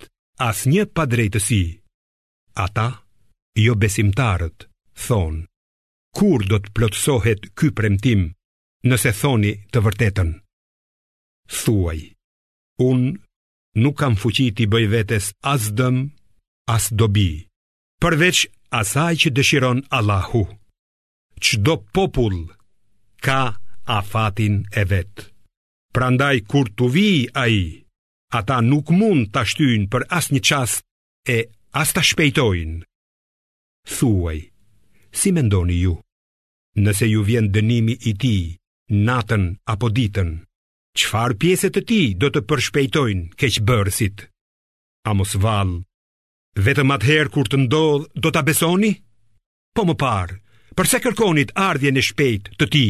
as 0.49 0.65
një 0.73 0.85
padrejtësi. 0.97 1.65
Ata, 2.67 2.89
jo 3.65 3.73
besimtarët, 3.83 4.67
thonë. 5.07 5.47
Kur 6.17 6.41
do 6.49 6.57
të 6.65 6.71
plotësohet 6.73 7.43
ky 7.61 7.69
premtim, 7.77 8.23
nëse 8.89 9.11
thoni 9.19 9.51
të 9.69 9.83
vërtetën? 9.85 10.31
Thuaj. 11.61 11.99
Un 12.89 13.01
nuk 13.85 13.97
kam 14.01 14.17
fuqi 14.23 14.47
të 14.57 14.65
bëj 14.73 14.87
vetes 14.95 15.27
as 15.51 15.67
dëm, 15.79 15.99
as 16.73 16.87
dobi, 17.01 17.27
përveç 18.01 18.41
asaj 18.81 19.13
që 19.25 19.33
dëshiron 19.37 19.83
Allahu. 19.99 20.41
Çdo 21.45 21.75
popull 21.95 22.39
ka 23.21 23.43
afatin 23.85 24.57
e 24.81 24.87
vet. 24.93 25.15
Prandaj 25.95 26.37
kur 26.49 26.73
tu 26.77 26.89
vi 26.97 27.09
ai, 27.45 27.77
ata 28.39 28.63
nuk 28.65 28.89
mund 29.01 29.29
ta 29.37 29.45
shtyjnë 29.51 29.93
për 29.93 30.09
asnjë 30.19 30.43
çast 30.49 30.81
e 31.29 31.39
as 31.83 31.93
ta 31.93 32.01
shpejtojnë. 32.09 32.81
Thuaj. 33.97 34.39
Si 35.17 35.31
mendoni 35.33 35.79
ju? 35.85 35.97
nëse 36.77 37.07
ju 37.13 37.23
vjen 37.25 37.49
dënimi 37.55 37.95
i 38.11 38.13
ti, 38.21 38.37
natën 39.07 39.45
apo 39.73 39.89
ditën, 39.99 40.31
qfar 40.99 41.37
pjeset 41.41 41.77
të 41.77 41.83
ti 41.91 42.01
do 42.21 42.29
të 42.31 42.41
përshpejtojnë 42.49 43.33
keqëbërësit? 43.41 44.17
A 45.09 45.15
mos 45.17 45.37
valë, 45.45 45.81
vetëm 46.67 46.95
atëherë 46.97 47.33
kur 47.35 47.49
të 47.49 47.61
ndodhë 47.65 48.07
do 48.23 48.29
të 48.33 48.43
besoni? 48.49 48.93
Po 49.75 49.87
më 49.89 49.97
parë, 50.03 50.37
përse 50.77 51.01
kërkonit 51.05 51.55
ardhje 51.69 51.93
në 51.95 52.03
shpejt 52.11 52.53
të 52.61 52.67
ti? 52.75 52.87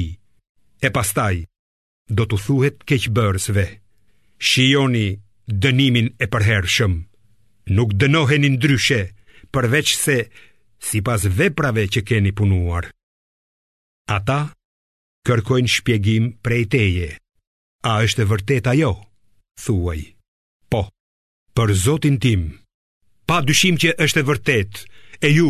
E 0.82 0.88
pastaj, 0.94 1.44
do 2.16 2.26
të 2.26 2.36
thuhet 2.44 2.76
keqëbërësve, 2.88 3.64
shioni 4.46 5.06
dënimin 5.62 6.12
e 6.18 6.26
përherëshëm, 6.32 6.94
nuk 7.78 7.94
dënohen 8.00 8.46
ndryshe, 8.56 9.02
përveç 9.54 9.94
se 9.96 10.18
si 10.86 11.00
pas 11.06 11.22
veprave 11.38 11.86
që 11.94 12.00
keni 12.08 12.34
punuar. 12.36 12.90
Ata 14.06 14.40
kërkojnë 15.26 15.70
shpjegim 15.74 16.26
prej 16.46 16.64
teje. 16.74 17.06
A 17.90 18.02
është 18.06 18.22
e 18.24 18.28
vërtet 18.32 18.68
ajo? 18.70 18.92
Thuaj, 19.62 20.00
po, 20.70 20.82
për 21.56 21.72
zotin 21.84 22.18
tim. 22.22 22.42
Pa 23.26 23.40
dyshim 23.42 23.78
që 23.82 23.96
është 24.06 24.22
e 24.22 24.26
vërtet, 24.30 24.82
e 25.26 25.30
ju 25.34 25.48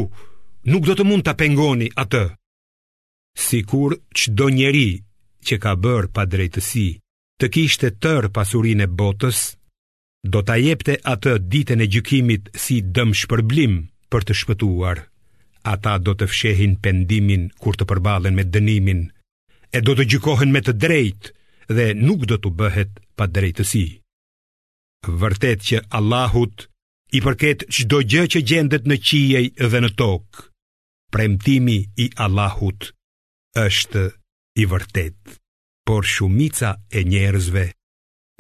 nuk 0.73 0.87
do 0.89 0.97
të 0.97 1.05
mund 1.05 1.25
të 1.27 1.35
pengoni 1.43 1.89
atë. 2.05 2.25
Sikur 3.47 3.99
që 4.17 4.33
do 4.39 4.49
njeri 4.57 4.89
që 5.47 5.59
ka 5.65 5.75
bërë 5.85 6.09
pa 6.17 6.25
drejtësi 6.33 6.87
të 7.43 7.51
kishte 7.55 7.91
tërë 8.03 8.33
pasurin 8.37 8.85
e 8.85 8.89
botës, 9.01 9.41
do 10.33 10.41
të 10.43 10.57
jepte 10.65 10.97
atë 11.13 11.37
ditën 11.53 11.83
e 11.85 11.91
gjykimit 11.93 12.49
si 12.67 12.81
dëm 12.97 13.13
shpërblim 13.21 13.77
për 14.11 14.27
të 14.31 14.41
shpëtuar 14.41 15.05
ata 15.67 15.95
do 16.07 16.13
të 16.19 16.27
fshehin 16.31 16.77
pendimin 16.85 17.47
kur 17.63 17.75
të 17.77 17.85
përballen 17.91 18.37
me 18.39 18.45
dënimin 18.55 19.01
e 19.77 19.83
do 19.87 19.97
të 19.99 20.05
gjykohen 20.13 20.53
me 20.55 20.61
të 20.65 20.75
drejtë 20.83 21.75
dhe 21.77 21.87
nuk 22.07 22.23
do 22.31 22.37
të 22.41 22.51
bëhet 22.61 22.93
pa 23.19 23.25
drejtësi 23.39 23.87
vërtet 25.23 25.59
që 25.69 25.81
Allahut 25.99 26.67
i 27.19 27.23
përket 27.25 27.67
çdo 27.75 27.99
gjë 28.13 28.25
që 28.35 28.41
gjendet 28.51 28.87
në 28.91 28.97
qiej 29.09 29.47
dhe 29.73 29.81
në 29.83 29.91
tokë 30.01 30.47
premtimi 31.15 31.79
i 32.05 32.11
Allahut 32.27 32.83
është 33.67 34.05
i 34.63 34.67
vërtet 34.73 35.35
por 35.87 36.03
shumica 36.15 36.71
e 36.91 37.01
njerëzve 37.13 37.65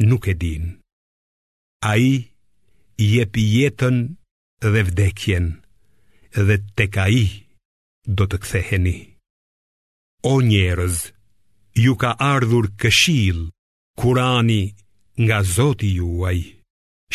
nuk 0.08 0.24
e 0.28 0.34
din 0.42 0.64
ai 1.92 2.08
i 3.02 3.04
jep 3.18 3.32
jetën 3.54 3.96
dhe 4.72 4.82
vdekjen 4.90 5.46
dhe 6.44 6.56
tek 6.78 6.94
ai 7.00 7.24
do 8.16 8.26
të 8.28 8.36
ktheheni. 8.42 8.96
O 10.30 10.36
njerëz, 10.44 10.96
ju 11.84 11.94
ka 12.00 12.10
ardhur 12.34 12.66
këshill 12.80 13.40
Kurani 13.98 14.62
nga 15.24 15.38
Zoti 15.56 15.90
juaj, 15.96 16.38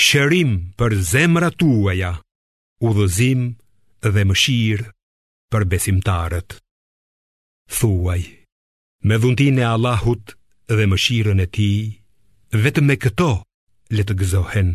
shërim 0.04 0.52
për 0.78 0.92
zemrat 1.14 1.56
tuaja, 1.62 2.16
udhëzim 2.88 3.42
dhe 4.14 4.22
mëshirë 4.30 4.88
për 5.52 5.64
besimtarët. 5.72 6.58
Thuaj, 7.78 8.22
me 9.08 9.16
dhuntin 9.22 9.62
e 9.62 9.66
Allahut 9.74 10.26
dhe 10.78 10.86
mëshirën 10.90 11.44
e 11.46 11.48
ti, 11.56 11.70
vetë 12.64 12.82
me 12.88 12.96
këto 13.04 13.30
le 13.94 14.02
të 14.04 14.14
gëzohen. 14.24 14.72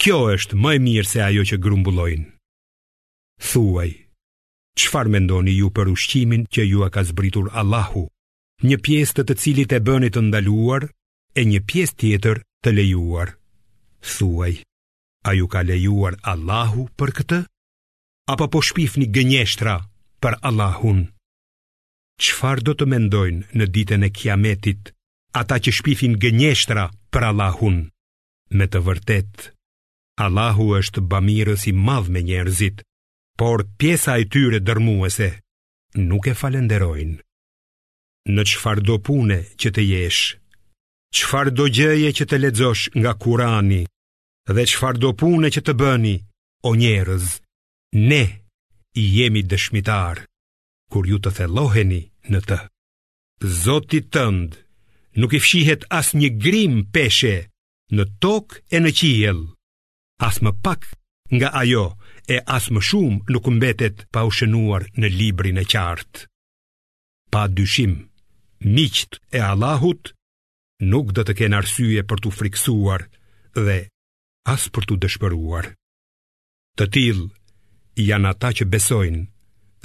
Kjo 0.00 0.18
është 0.36 0.58
më 0.62 0.70
e 0.76 0.78
mirë 0.86 1.10
se 1.14 1.18
ajo 1.26 1.42
që 1.50 1.56
grumbullojnë. 1.66 2.30
Thuaj, 3.40 3.90
qëfar 4.78 5.08
mendoni 5.10 5.54
ju 5.58 5.70
për 5.76 5.90
ushqimin 5.92 6.44
që 6.54 6.66
ju 6.70 6.82
a 6.86 6.90
ka 6.94 7.02
zbritur 7.08 7.50
Allahu, 7.50 8.06
një 8.66 8.78
pjesë 8.86 9.14
të 9.20 9.24
të 9.28 9.34
cilit 9.42 9.72
e 9.74 9.80
bënit 9.88 10.14
të 10.14 10.22
ndaluar, 10.28 10.86
e 11.34 11.42
një 11.50 11.60
pjesë 11.70 11.96
tjetër 12.00 12.40
të 12.62 12.74
lejuar. 12.78 13.34
Thuaj, 14.12 14.54
a 15.28 15.30
ju 15.34 15.46
ka 15.50 15.62
lejuar 15.66 16.14
Allahu 16.32 16.86
për 16.98 17.10
këtë? 17.18 17.40
Apo 18.34 18.46
po 18.52 18.60
shpifni 18.62 19.08
gënjeshtra 19.14 19.74
për 20.22 20.38
Allahun? 20.50 21.02
Qëfar 22.22 22.62
do 22.64 22.72
të 22.78 22.86
mendojnë 22.88 23.56
në 23.58 23.66
ditën 23.74 24.06
e 24.06 24.10
kiametit, 24.14 24.92
ata 25.42 25.58
që 25.60 25.74
shpifin 25.80 26.14
gënjeshtra 26.22 26.86
për 27.12 27.26
Allahun? 27.32 27.80
Me 28.54 28.66
të 28.70 28.80
vërtet, 28.86 29.50
Allahu 30.26 30.70
është 30.78 31.02
bamirës 31.10 31.66
i 31.68 31.72
madh 31.88 32.08
me 32.14 32.22
njerëzit, 32.30 32.84
por 33.40 33.58
pjesa 33.80 34.12
e 34.22 34.24
tyre 34.32 34.60
dërmuese 34.66 35.28
nuk 36.08 36.24
e 36.30 36.34
falenderojnë. 36.40 37.16
Në 38.34 38.42
qëfar 38.50 38.80
do 38.86 38.96
pune 39.04 39.38
që 39.60 39.68
të 39.76 39.82
jesh, 39.84 40.20
qëfar 41.14 41.50
do 41.56 41.66
gjëje 41.68 42.10
që 42.18 42.24
të 42.30 42.36
ledzosh 42.40 42.84
nga 43.00 43.12
kurani, 43.22 43.82
dhe 44.54 44.64
qëfar 44.70 44.96
do 45.02 45.10
pune 45.20 45.50
që 45.54 45.60
të 45.66 45.74
bëni, 45.80 46.16
o 46.64 46.70
njerëz, 46.80 47.26
ne 48.08 48.22
i 48.96 49.04
jemi 49.18 49.42
dëshmitar, 49.50 50.22
kur 50.90 51.04
ju 51.10 51.18
të 51.20 51.34
theloheni 51.36 52.00
në 52.32 52.40
të. 52.48 52.58
Zotit 53.62 54.08
tënd, 54.14 54.56
nuk 55.20 55.36
i 55.36 55.42
fshihet 55.44 55.84
as 55.98 56.14
një 56.16 56.30
grim 56.42 56.84
peshe, 56.94 57.36
në 57.94 58.04
tok 58.24 58.62
e 58.74 58.80
në 58.80 58.90
qijel, 58.98 59.40
as 60.28 60.40
më 60.42 60.54
pak 60.64 60.88
nga 61.36 61.52
ajo, 61.60 61.90
e 62.26 62.40
as 62.56 62.70
më 62.72 62.80
shumë 62.88 63.16
nuk 63.32 63.46
mbetet 63.56 63.96
pa 64.12 64.24
u 64.28 64.32
shënuar 64.36 64.86
në 65.00 65.08
librin 65.18 65.60
e 65.60 65.64
qartë. 65.72 66.24
Pa 67.32 67.42
dyshim, 67.56 67.94
miqt 68.74 69.18
e 69.36 69.40
Allahut 69.50 70.12
nuk 70.92 71.12
do 71.16 71.24
të 71.24 71.34
kenë 71.38 71.58
arsye 71.60 72.02
për 72.08 72.18
të 72.24 72.34
friksuar 72.38 73.04
dhe 73.66 73.78
as 74.54 74.68
për 74.74 74.88
të 74.88 74.96
dëshpëruar. 75.04 75.66
Të 76.80 76.84
til 76.96 77.20
janë 78.08 78.30
ata 78.32 78.50
që 78.60 78.64
besojnë 78.72 79.22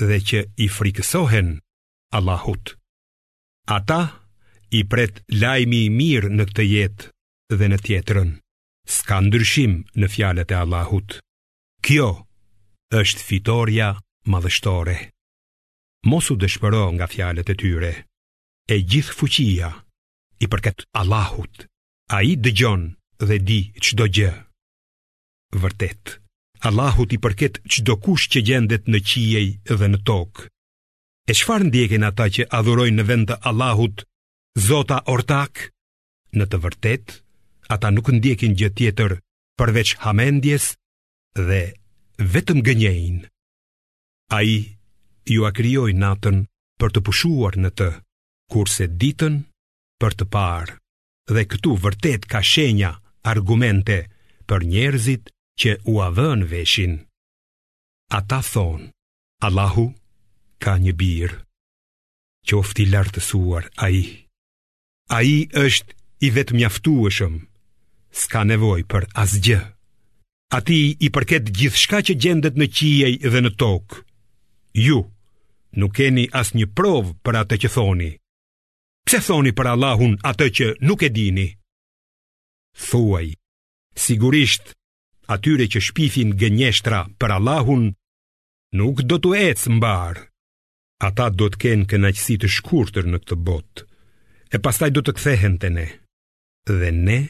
dhe 0.07 0.17
që 0.29 0.39
i 0.65 0.67
frikësohen 0.75 1.49
Allahut. 2.15 2.75
Ata 3.69 4.01
i 4.79 4.85
pret 4.91 5.21
lajmi 5.41 5.79
i 5.89 5.93
mirë 5.99 6.31
në 6.37 6.47
këtë 6.49 6.65
jetë 6.73 7.11
dhe 7.59 7.67
në 7.69 7.77
tjetërën. 7.85 8.31
Ska 8.89 9.19
ndryshim 9.21 9.83
në 10.01 10.07
fjalet 10.13 10.51
e 10.53 10.55
Allahut. 10.63 11.13
Kjo 11.85 12.11
është 12.97 13.21
fitorja 13.21 13.91
madhështore. 14.25 14.95
Mosu 16.09 16.33
dëshpëro 16.41 16.87
nga 16.97 17.05
fjalet 17.07 17.49
e 17.49 17.55
tyre, 17.55 17.91
e 18.65 18.75
gjithë 18.81 19.13
fuqia 19.15 19.69
i 20.41 20.49
përket 20.49 20.87
Allahut, 20.97 21.65
a 22.09 22.23
i 22.25 22.33
dëgjon 22.41 22.87
dhe 23.27 23.37
di 23.45 23.59
qdo 23.85 24.07
gjë. 24.09 24.33
Vërtet, 25.61 26.17
Allahut 26.65 27.11
i 27.13 27.19
përket 27.21 27.59
qdo 27.69 27.93
kush 28.01 28.25
që 28.33 28.41
gjendet 28.49 28.89
në 28.89 28.99
qiej 29.09 29.47
dhe 29.69 29.87
në 29.93 30.01
tokë. 30.09 30.47
E 31.29 31.33
shfar 31.37 31.61
ndjekin 31.69 32.05
ata 32.09 32.25
që 32.33 32.47
adhurojnë 32.57 32.97
në 32.97 33.03
vend 33.09 33.27
të 33.29 33.39
Allahut, 33.49 34.01
Zota 34.57 34.97
Ortak? 35.13 35.69
Në 36.33 36.49
të 36.49 36.57
vërtet, 36.65 37.07
ata 37.69 37.93
nuk 37.93 38.09
ndjekin 38.17 38.57
gjë 38.57 38.71
tjetër 38.77 39.11
përveç 39.61 39.93
hamendjes 40.05 40.73
dhe 41.47 41.61
vetëm 42.19 42.59
gënjein. 42.65 43.17
A 44.35 44.43
i 44.43 44.57
ju 45.29 45.45
a 45.47 45.51
kryoj 45.55 45.91
natën 45.95 46.43
për 46.79 46.91
të 46.91 46.99
pushuar 47.07 47.55
në 47.57 47.71
të, 47.79 47.89
kurse 48.51 48.87
ditën 48.99 49.35
për 50.01 50.13
të 50.19 50.25
parë, 50.33 50.75
dhe 51.33 51.43
këtu 51.51 51.75
vërtet 51.83 52.27
ka 52.31 52.41
shenja 52.43 52.91
argumente 53.31 54.03
për 54.49 54.65
njerëzit 54.71 55.31
që 55.59 55.77
u 55.91 55.99
avën 56.07 56.43
veshin. 56.51 56.97
Ata 58.19 58.41
thonë, 58.51 58.91
Allahu 59.47 59.87
ka 60.59 60.75
një 60.79 60.93
birë, 60.99 61.39
qofti 62.49 62.89
lartësuar 62.91 63.69
a 63.85 63.91
i. 63.95 64.03
A 65.09 65.21
i 65.23 65.37
është 65.55 65.95
i 66.27 66.31
vetë 66.35 66.55
mjaftueshëm, 66.59 67.35
s'ka 68.11 68.43
nevoj 68.49 68.81
për 68.91 69.07
asgjë. 69.13 69.61
A 70.49 70.63
ti 70.65 70.97
i 71.05 71.09
përket 71.13 71.51
gjithë 71.53 71.77
shka 71.79 71.99
që 72.07 72.13
gjendet 72.23 72.55
në 72.57 72.67
qiej 72.73 73.11
dhe 73.33 73.41
në 73.43 73.51
tokë. 73.61 73.99
Ju, 74.81 75.03
nuk 75.77 75.91
keni 75.99 76.23
as 76.39 76.55
një 76.57 76.65
provë 76.77 77.11
për 77.21 77.37
atë 77.43 77.59
që 77.65 77.71
thoni. 77.75 78.09
Pse 79.05 79.19
thoni 79.27 79.53
për 79.57 79.69
Allahun 79.75 80.15
atë 80.29 80.47
që 80.57 80.67
nuk 80.89 81.05
e 81.05 81.09
dini? 81.17 81.47
Thuaj, 82.89 83.27
sigurisht, 83.93 84.73
atyre 85.29 85.69
që 85.69 85.83
shpifin 85.89 86.33
gënjeshtra 86.41 87.03
për 87.21 87.35
Allahun, 87.37 87.85
nuk 88.73 89.05
do 89.05 89.21
të 89.21 89.35
ecë 89.53 89.77
mbarë. 89.77 90.25
Ata 91.09 91.29
do 91.31 91.47
të 91.53 91.61
kenë 91.63 91.87
kënaqësi 91.93 92.39
të 92.41 92.49
shkurtër 92.57 93.05
në 93.13 93.21
këtë 93.21 93.37
botë, 93.47 93.85
e 94.49 94.57
pastaj 94.65 94.89
do 94.97 95.05
të 95.05 95.13
kthehen 95.15 95.59
te 95.61 95.69
ne. 95.77 95.85
Dhe 96.69 96.89
ne 96.91 97.21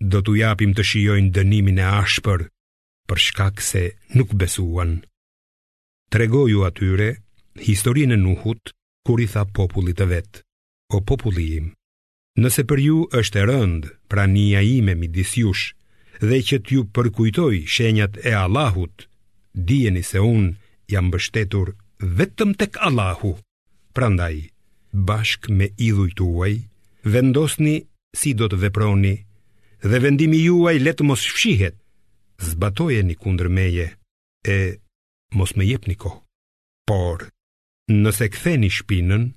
do 0.00 0.22
t'u 0.24 0.32
japim 0.36 0.72
të 0.74 0.84
shijojnë 0.90 1.30
dënimin 1.36 1.76
e 1.78 1.84
ashpër 2.00 2.46
për 3.10 3.18
shkak 3.24 3.60
se 3.64 3.82
nuk 4.16 4.32
besuan. 4.40 5.00
Tregoju 6.10 6.64
atyre 6.68 7.10
historinë 7.66 8.14
e 8.16 8.20
Nuhut 8.24 8.72
kur 9.06 9.20
i 9.22 9.28
tha 9.30 9.44
popullit 9.52 10.00
të 10.00 10.06
vet: 10.14 10.40
O 10.96 11.00
populli 11.04 11.46
im, 11.60 11.66
nëse 12.40 12.64
për 12.66 12.78
ju 12.86 12.96
është 13.20 13.42
e 13.42 13.44
rënd 13.50 13.90
prania 14.10 14.62
ime 14.64 14.94
midis 14.96 15.36
jush 15.38 15.74
dhe 16.24 16.40
që 16.48 16.56
t'ju 16.64 16.82
përkujtoj 16.94 17.60
shenjat 17.74 18.16
e 18.24 18.32
Allahut, 18.44 19.04
dijeni 19.54 20.02
se 20.02 20.20
un 20.20 20.56
jam 20.88 21.06
mbështetur 21.12 21.76
vetëm 22.18 22.56
tek 22.58 22.76
Allahu. 22.86 23.36
Prandaj, 23.96 24.48
bashkë 25.08 25.52
me 25.58 25.66
idhujt 25.86 26.16
tuaj, 26.18 26.54
vendosni 27.04 27.76
si 28.16 28.32
do 28.38 28.46
të 28.50 28.56
veproni 28.64 29.14
dhe 29.82 29.98
vendimi 30.04 30.36
juaj 30.44 30.76
letë 30.82 31.04
mos 31.08 31.22
fshihet, 31.24 31.76
zbatoje 32.40 33.02
një 33.06 33.16
kundër 33.20 33.48
meje, 33.48 33.86
e 34.44 34.56
mos 35.36 35.54
me 35.56 35.66
jep 35.68 35.88
një 35.88 35.96
kohë. 36.04 36.20
Por, 36.90 37.26
nëse 37.88 38.26
ktheni 38.34 38.68
shpinën, 38.72 39.30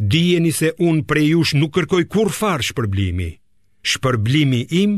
dijeni 0.00 0.52
se 0.54 0.72
unë 0.78 1.04
prej 1.10 1.30
jush 1.34 1.54
nuk 1.58 1.74
kërkoj 1.78 2.04
kur 2.12 2.32
farë 2.32 2.68
shpërblimi. 2.70 3.30
Shpërblimi 3.84 4.62
im 4.80 4.94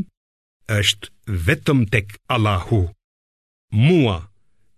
është 0.71 1.09
vetëm 1.47 1.83
tek 1.91 2.15
Allahu. 2.31 2.85
Mua 3.75 4.15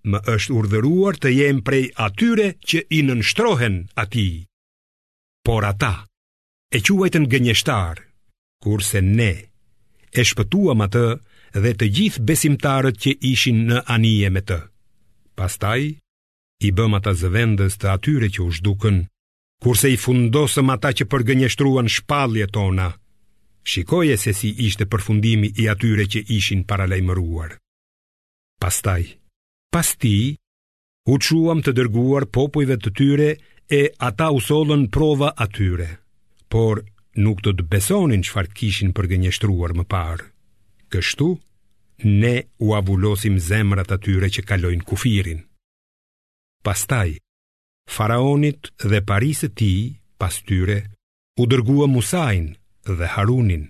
më 0.09 0.21
është 0.33 0.55
urdhëruar 0.57 1.19
të 1.21 1.33
jem 1.35 1.59
prej 1.67 1.89
atyre 2.05 2.55
që 2.65 2.81
i 2.97 3.03
nënshtrohen 3.05 3.81
ati. 4.01 4.29
Por 5.45 5.67
ata, 5.69 6.07
e 6.73 6.81
quajtën 6.81 7.27
gënjeshtar, 7.29 7.99
kurse 8.63 9.01
ne, 9.03 9.48
e 10.17 10.23
shpëtuam 10.27 10.81
atë 10.87 11.03
dhe 11.63 11.71
të 11.79 11.87
gjithë 11.97 12.23
besimtarët 12.29 12.97
që 13.03 13.13
ishin 13.31 13.63
në 13.69 13.81
anije 13.95 14.29
me 14.33 14.41
të. 14.45 14.57
Pastaj, 15.39 15.83
i 16.59 16.69
bëm 16.77 16.97
ata 16.99 17.13
zëvendës 17.21 17.77
të 17.79 17.91
atyre 17.95 18.29
që 18.35 18.41
u 18.45 18.49
shduken, 18.57 18.97
kurse 19.63 19.91
i 19.93 19.97
fundosëm 20.03 20.73
ata 20.75 20.91
që 20.97 21.07
përgënjështruan 21.11 21.87
shpalje 21.97 22.49
tona, 22.55 22.89
shikoje 23.69 24.17
se 24.17 24.33
si 24.33 24.51
ishte 24.67 24.87
përfundimi 24.91 25.53
i 25.61 25.69
atyre 25.71 26.05
që 26.11 26.25
ishin 26.37 26.65
paralajmëruar. 26.69 27.55
Pastaj, 28.59 29.03
pas 29.71 29.87
ti, 29.95 30.15
u 31.09 31.15
quam 31.17 31.61
të 31.63 31.71
dërguar 31.79 32.27
popujve 32.35 32.75
të 32.81 32.89
tyre 32.97 33.29
e 33.79 33.83
ata 34.09 34.27
usollën 34.35 34.89
prova 34.93 35.29
atyre, 35.41 35.87
por 36.51 36.83
nuk 37.23 37.39
do 37.45 37.51
të 37.55 37.63
besonin 37.73 38.23
që 38.23 38.33
fartë 38.35 38.55
kishin 38.59 38.91
për 38.95 39.07
gënjeshtruar 39.13 39.73
më 39.77 39.85
parë. 39.91 40.25
Kështu, 40.91 41.27
ne 42.19 42.35
u 42.65 42.73
avullosim 42.79 43.37
zemrat 43.47 43.91
atyre 43.95 44.29
që 44.35 44.45
kalojnë 44.49 44.85
kufirin. 44.89 45.41
Pastaj, 46.65 47.17
faraonit 47.95 48.71
dhe 48.91 48.99
parisë 49.09 49.49
ti, 49.59 49.71
pas 50.19 50.35
tyre, 50.47 50.79
u 51.39 51.45
dërgua 51.49 51.87
Musain 51.91 52.47
dhe 52.97 53.07
harunin, 53.15 53.67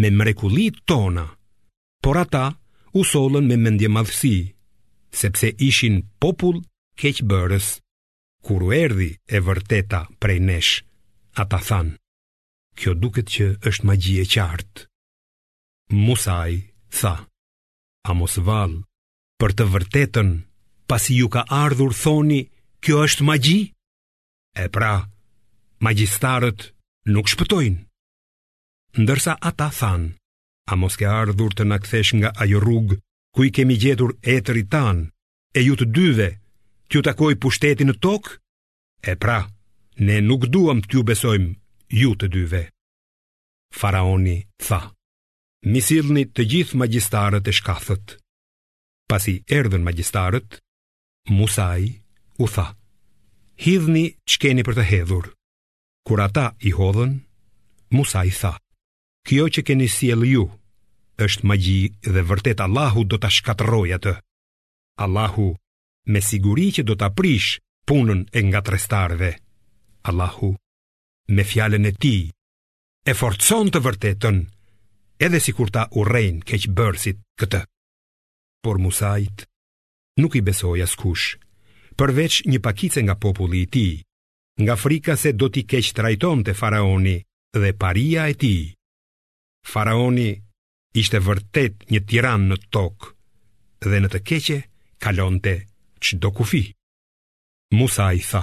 me 0.00 0.08
mrekulit 0.18 0.78
tona, 0.88 1.26
por 2.02 2.16
ata 2.22 2.46
u 2.98 3.02
solën 3.12 3.44
me 3.48 3.56
mendje 3.64 3.88
madhësi, 3.96 4.36
sepse 5.20 5.48
ishin 5.68 5.96
popull 6.22 6.58
keqëbërës, 7.00 7.66
kuru 8.46 8.72
erdi 8.84 9.10
e 9.26 9.38
vërteta 9.48 10.06
prej 10.20 10.38
nesh, 10.48 10.74
ata 11.42 11.58
thanë 11.68 11.96
kjo 12.80 12.94
duket 13.02 13.28
që 13.34 13.46
është 13.68 13.86
magji 13.88 14.14
e 14.22 14.26
qartë. 14.32 14.80
Musaj, 15.92 16.52
tha, 16.98 17.14
a 17.24 18.10
mos 18.16 18.38
valë, 18.46 18.80
për 19.40 19.54
të 19.58 19.66
vërtetën, 19.74 20.30
pasi 20.88 21.18
ju 21.20 21.28
ka 21.34 21.42
ardhur 21.52 21.92
thoni, 21.96 22.42
kjo 22.82 23.02
është 23.06 23.26
magji? 23.28 23.60
E 24.62 24.66
pra, 24.74 24.92
magjistarët 25.84 26.70
nuk 27.12 27.28
shpëtojnë. 27.28 27.78
Ndërsa 29.02 29.36
ata 29.50 29.68
thanë, 29.72 30.12
a 30.70 30.76
mos 30.76 30.96
ke 31.00 31.06
ardhur 31.08 31.52
të 31.56 31.64
nakthesh 31.68 32.12
nga 32.18 32.30
ajo 32.44 32.60
rrugë, 32.60 32.98
ku 33.32 33.46
i 33.48 33.52
kemi 33.54 33.76
gjetur 33.80 34.16
etër 34.22 34.60
tanë, 34.72 35.08
e 35.56 35.60
ju 35.64 35.74
të 35.76 35.86
dyve, 35.96 36.30
t'ju 36.88 37.00
takoj 37.04 37.34
pushtetin 37.40 37.92
në 37.92 37.96
tokë? 38.04 38.32
E 39.10 39.16
pra, 39.20 39.38
ne 40.06 40.20
nuk 40.24 40.48
duam 40.52 40.80
t'ju 40.84 41.00
besojmë 41.08 41.52
ju 41.92 42.14
të 42.16 42.28
dyve. 42.34 42.62
Faraoni 43.76 44.36
tha, 44.64 44.78
mi 45.72 45.80
të 46.34 46.42
gjithë 46.52 46.76
magjistarët 46.80 47.48
e 47.48 47.52
shkathët. 47.58 48.14
Pasi 49.08 49.34
erdhen 49.58 49.84
magjistarët, 49.84 50.58
Musaj 51.38 51.82
u 52.42 52.46
tha, 52.54 52.66
hidhni 53.62 54.04
që 54.28 54.36
keni 54.42 54.62
për 54.66 54.74
të 54.76 54.84
hedhur. 54.90 55.26
Kur 56.06 56.18
ata 56.24 56.46
i 56.60 56.70
hodhen, 56.74 57.12
Musaj 57.94 58.30
tha, 58.40 58.52
kjo 59.28 59.44
që 59.54 59.60
keni 59.68 59.86
siel 59.96 60.24
ju, 60.32 60.44
është 61.24 61.46
magji 61.46 61.82
dhe 62.12 62.22
vërtet 62.30 62.64
Allahu 62.64 63.04
do 63.10 63.16
të 63.22 63.28
shkatëroj 63.36 63.88
atë. 63.98 64.14
Allahu, 65.04 65.48
me 66.12 66.20
siguri 66.28 66.70
që 66.74 66.82
do 66.88 66.94
të 66.98 67.06
aprish 67.12 67.50
punën 67.88 68.20
e 68.32 68.40
nga 68.48 68.60
trestarve. 68.66 69.30
Allahu, 70.10 70.50
me 71.28 71.44
fjallën 71.44 71.84
e 71.84 71.92
ti, 71.94 72.18
e 73.06 73.12
forcon 73.14 73.70
të 73.70 73.80
vërtetën, 73.86 74.38
edhe 75.22 75.38
si 75.40 75.52
kur 75.56 75.70
ta 75.70 75.86
urejnë 75.94 76.42
keqë 76.48 76.72
bërësit 76.76 77.20
këtë. 77.40 77.62
Por 78.62 78.78
Musajt 78.82 79.46
nuk 80.20 80.34
i 80.38 80.42
besoj 80.44 80.80
as 80.82 80.94
kush, 80.98 81.36
përveç 81.96 82.42
një 82.50 82.58
pakice 82.62 83.02
nga 83.06 83.14
populli 83.16 83.62
i 83.66 83.70
ti, 83.74 83.88
nga 84.62 84.74
frika 84.76 85.16
se 85.16 85.32
do 85.38 85.46
t'i 85.50 85.62
keqë 85.64 85.94
trajton 85.96 86.42
të 86.44 86.56
faraoni 86.58 87.16
dhe 87.56 87.70
paria 87.80 88.26
e 88.28 88.34
ti. 88.34 88.54
Faraoni 89.72 90.30
ishte 90.98 91.18
vërtet 91.22 91.86
një 91.90 92.00
tiran 92.08 92.48
në 92.50 92.56
tokë, 92.74 93.08
dhe 93.88 93.98
në 94.02 94.08
të 94.12 94.20
keqe 94.28 94.58
kalonte 95.02 95.54
qdo 96.02 96.28
kufi. 96.38 96.64
Musa 97.78 98.10
i 98.14 98.20
tha, 98.30 98.42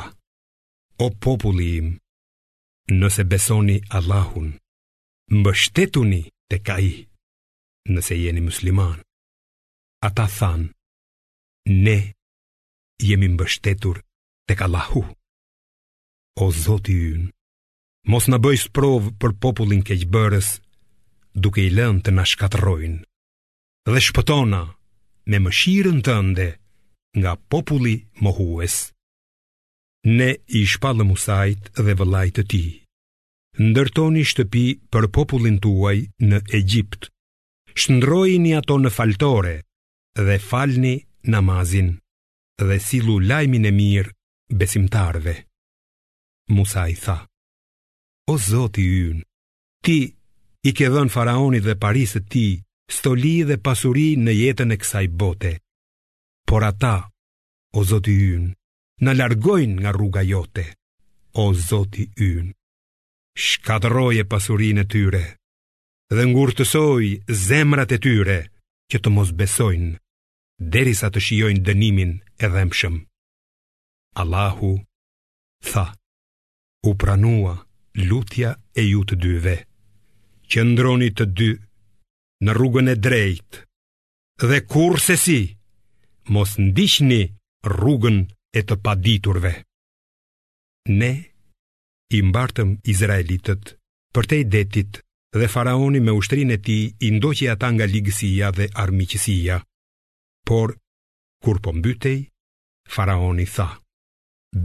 o 1.03 1.07
populli 1.23 1.67
im, 1.79 1.89
Nëse 2.89 3.21
besoni 3.29 3.75
Allahun, 3.97 4.47
mbështetuni 5.29 6.23
të 6.49 6.57
kaj, 6.65 6.85
nëse 7.93 8.17
jeni 8.17 8.41
musliman. 8.41 8.97
Ata 10.07 10.25
thanë, 10.37 10.71
ne 11.85 11.95
jemi 13.09 13.29
mbështetur 13.35 14.01
të 14.49 14.57
kallahu. 14.61 15.03
O 16.41 16.49
Zoti 16.63 16.97
yn, 17.13 17.23
mos 18.09 18.25
në 18.31 18.41
bëjë 18.45 18.63
sprovë 18.65 19.13
për 19.21 19.37
popullin 19.43 19.85
keqëbërës, 19.89 20.49
duke 21.45 21.61
i 21.61 21.69
lënë 21.77 22.01
të 22.07 22.15
nashkatërojnë. 22.17 22.97
Dhe 23.93 24.01
shpëtona 24.07 24.63
me 25.29 25.43
mëshirën 25.45 26.01
të 26.09 26.17
nga 27.19 27.37
populli 27.53 27.95
mohues 28.25 28.81
ne 30.05 30.29
i 30.47 30.63
shpallë 30.65 31.03
Musait 31.05 31.67
dhe 31.83 31.93
vëllajt 31.99 32.35
të 32.39 32.43
tij. 32.51 32.69
Ndërtoni 33.67 34.23
shtëpi 34.23 34.65
për 34.91 35.09
popullin 35.13 35.57
tuaj 35.59 35.97
në 36.29 36.37
Egjipt. 36.55 37.09
Shndrojini 37.79 38.53
ato 38.55 38.77
në 38.79 38.89
faltore 38.95 39.55
dhe 40.15 40.37
falni 40.39 40.95
namazin 41.31 41.91
dhe 42.59 42.77
sillu 42.83 43.19
lajmin 43.29 43.65
e 43.65 43.71
mirë 43.71 44.11
besimtarve. 44.59 45.35
Musa 46.55 46.87
i 46.91 46.95
tha: 47.03 47.17
O 48.31 48.37
Zoti 48.49 48.83
ynë, 49.03 49.23
ti 49.85 49.99
i 50.63 50.71
ke 50.77 50.87
dhënë 50.93 51.13
faraonit 51.13 51.63
dhe 51.63 51.77
parisë 51.83 52.19
ti 52.31 52.45
stoli 52.95 53.35
dhe 53.47 53.59
pasuri 53.65 54.09
në 54.23 54.31
jetën 54.43 54.73
e 54.75 54.79
kësaj 54.81 55.05
bote. 55.19 55.53
Por 56.47 56.61
ata, 56.69 56.97
o 57.79 57.83
Zoti 57.89 58.15
ynë, 58.35 58.51
në 59.05 59.13
largojnë 59.15 59.79
nga 59.83 59.91
rruga 59.95 60.23
jote, 60.27 60.65
o 61.39 61.49
zoti 61.55 62.05
ynë. 62.19 62.51
Shkatëroje 63.39 64.25
pasurin 64.27 64.81
e 64.83 64.85
tyre, 64.91 65.23
dhe 66.11 66.23
ngurëtësoj 66.27 67.05
zemrat 67.47 67.93
e 67.95 67.99
tyre 68.03 68.39
që 68.91 68.97
të 68.99 69.13
mos 69.15 69.31
besojnë, 69.39 69.93
derisa 70.73 71.11
të 71.13 71.23
shiojnë 71.27 71.63
dënimin 71.69 72.13
e 72.43 72.51
dhemshëm. 72.51 72.97
Allahu 74.19 74.73
tha, 75.69 75.85
u 76.83 76.91
pranua 76.99 77.55
lutja 78.09 78.51
e 78.79 78.83
ju 78.89 79.05
të 79.07 79.15
dyve, 79.23 79.55
që 80.49 80.65
ndroni 80.73 81.11
të 81.15 81.25
dy 81.37 81.49
në 82.45 82.51
rrugën 82.57 82.91
e 82.93 82.97
drejtë, 83.05 83.63
dhe 84.49 84.59
kur 84.71 84.99
se 85.07 85.15
si, 85.23 85.39
mos 86.33 86.57
ndishni 86.59 87.21
rrugën 87.71 88.19
e 88.25 88.37
e 88.57 88.61
të 88.65 88.75
paditurve. 88.85 89.51
Ne 90.99 91.11
i 92.09 92.21
mbartëm 92.29 92.79
Izraelitët 92.89 93.73
për 94.15 94.29
te 94.29 94.39
i 94.41 94.45
detit 94.55 95.01
dhe 95.37 95.49
faraoni 95.53 95.99
me 96.01 96.15
ushtrin 96.17 96.49
e 96.51 96.57
ti 96.65 96.77
i 97.07 97.11
ndoqi 97.17 97.45
ata 97.53 97.67
nga 97.75 97.85
ligësia 97.85 98.47
dhe 98.57 98.65
armiqësia. 98.83 99.57
Por, 100.47 100.69
kur 101.43 101.57
po 101.63 101.69
mbytej, 101.77 102.17
faraoni 102.93 103.45
tha, 103.55 103.69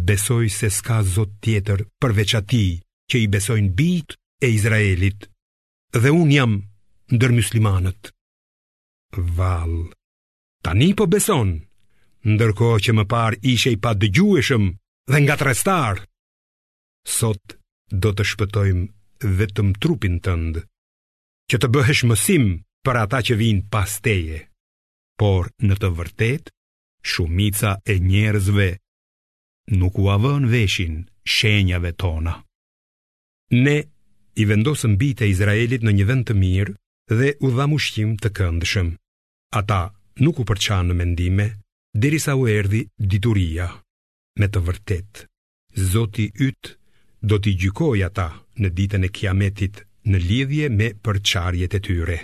besoj 0.09 0.47
se 0.59 0.69
s'ka 0.77 0.99
zot 1.17 1.33
tjetër 1.45 1.81
përveç 2.01 2.31
ati 2.41 2.65
që 3.13 3.17
i 3.27 3.29
besojnë 3.37 3.75
bit 3.79 4.09
e 4.45 4.53
Izraelit 4.57 5.21
dhe 6.03 6.11
unë 6.21 6.35
jam 6.39 6.53
ndër 7.15 7.33
muslimanët. 7.41 8.03
Val, 9.37 9.73
tani 10.65 10.89
po 10.99 11.05
beson, 11.13 11.51
ndërkohë 12.25 12.79
që 12.85 12.93
më 12.99 13.05
parë 13.13 13.39
ishe 13.53 13.73
i 13.75 13.79
pa 13.85 13.93
dëgjueshëm 14.01 14.65
dhe 15.13 15.19
nga 15.25 15.35
të 15.37 15.45
restar. 15.49 16.01
Sot 17.19 17.57
do 17.93 18.11
të 18.17 18.25
shpëtojmë 18.31 19.29
vetëm 19.41 19.75
trupin 19.83 20.19
ndë, 20.25 20.63
që 21.51 21.57
të 21.61 21.69
bëhesh 21.75 22.05
mësim 22.09 22.47
për 22.85 22.97
ata 23.05 23.21
që 23.29 23.35
vinë 23.43 23.67
pas 23.73 23.91
teje. 24.05 24.41
Por 25.21 25.51
në 25.69 25.77
të 25.81 25.89
vërtet, 25.99 26.45
shumica 27.11 27.75
e 27.93 27.99
njerëzve 28.09 28.71
nuk 29.79 29.99
u 30.01 30.09
avën 30.15 30.49
veshin 30.53 30.97
shenjave 31.35 31.93
tona. 32.01 32.39
Ne 33.65 33.77
i 34.35 34.45
vendosëm 34.51 34.97
bitë 35.01 35.25
e 35.29 35.31
Izraelit 35.35 35.85
në 35.85 35.93
një 35.95 36.05
vend 36.09 36.25
të 36.29 36.35
mirë 36.41 36.75
dhe 37.21 37.29
u 37.45 37.53
dham 37.55 37.77
ushqim 37.77 38.17
të 38.17 38.33
këndshëm. 38.37 38.89
Ata 39.61 39.83
nuk 40.25 40.41
u 40.41 40.45
përçanë 40.51 40.91
në 40.91 40.95
mendime, 41.01 41.47
derisa 41.99 42.37
u 42.37 42.49
erdhi 42.49 42.83
dituria. 42.99 43.69
Me 44.41 44.49
të 44.51 44.59
vërtet, 44.67 45.21
Zoti 45.77 46.29
yt 46.47 46.73
do 47.23 47.39
t'i 47.39 47.53
gjykoj 47.59 48.01
ata 48.09 48.27
në 48.63 48.69
ditën 48.79 49.07
e 49.07 49.11
kiametit 49.15 49.83
në 50.11 50.19
lidhje 50.29 50.69
me 50.75 50.89
përqarjet 51.05 51.77
e 51.79 51.81
tyre. 51.87 52.19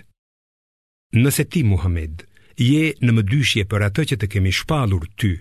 Nëse 1.14 1.44
ti, 1.50 1.62
Muhammed, 1.66 2.26
je 2.60 2.94
në 3.02 3.10
më 3.16 3.22
dyshje 3.30 3.64
për 3.70 3.86
atë 3.88 4.04
që 4.10 4.16
të 4.20 4.26
kemi 4.32 4.52
shpalur 4.54 5.06
ty, 5.18 5.32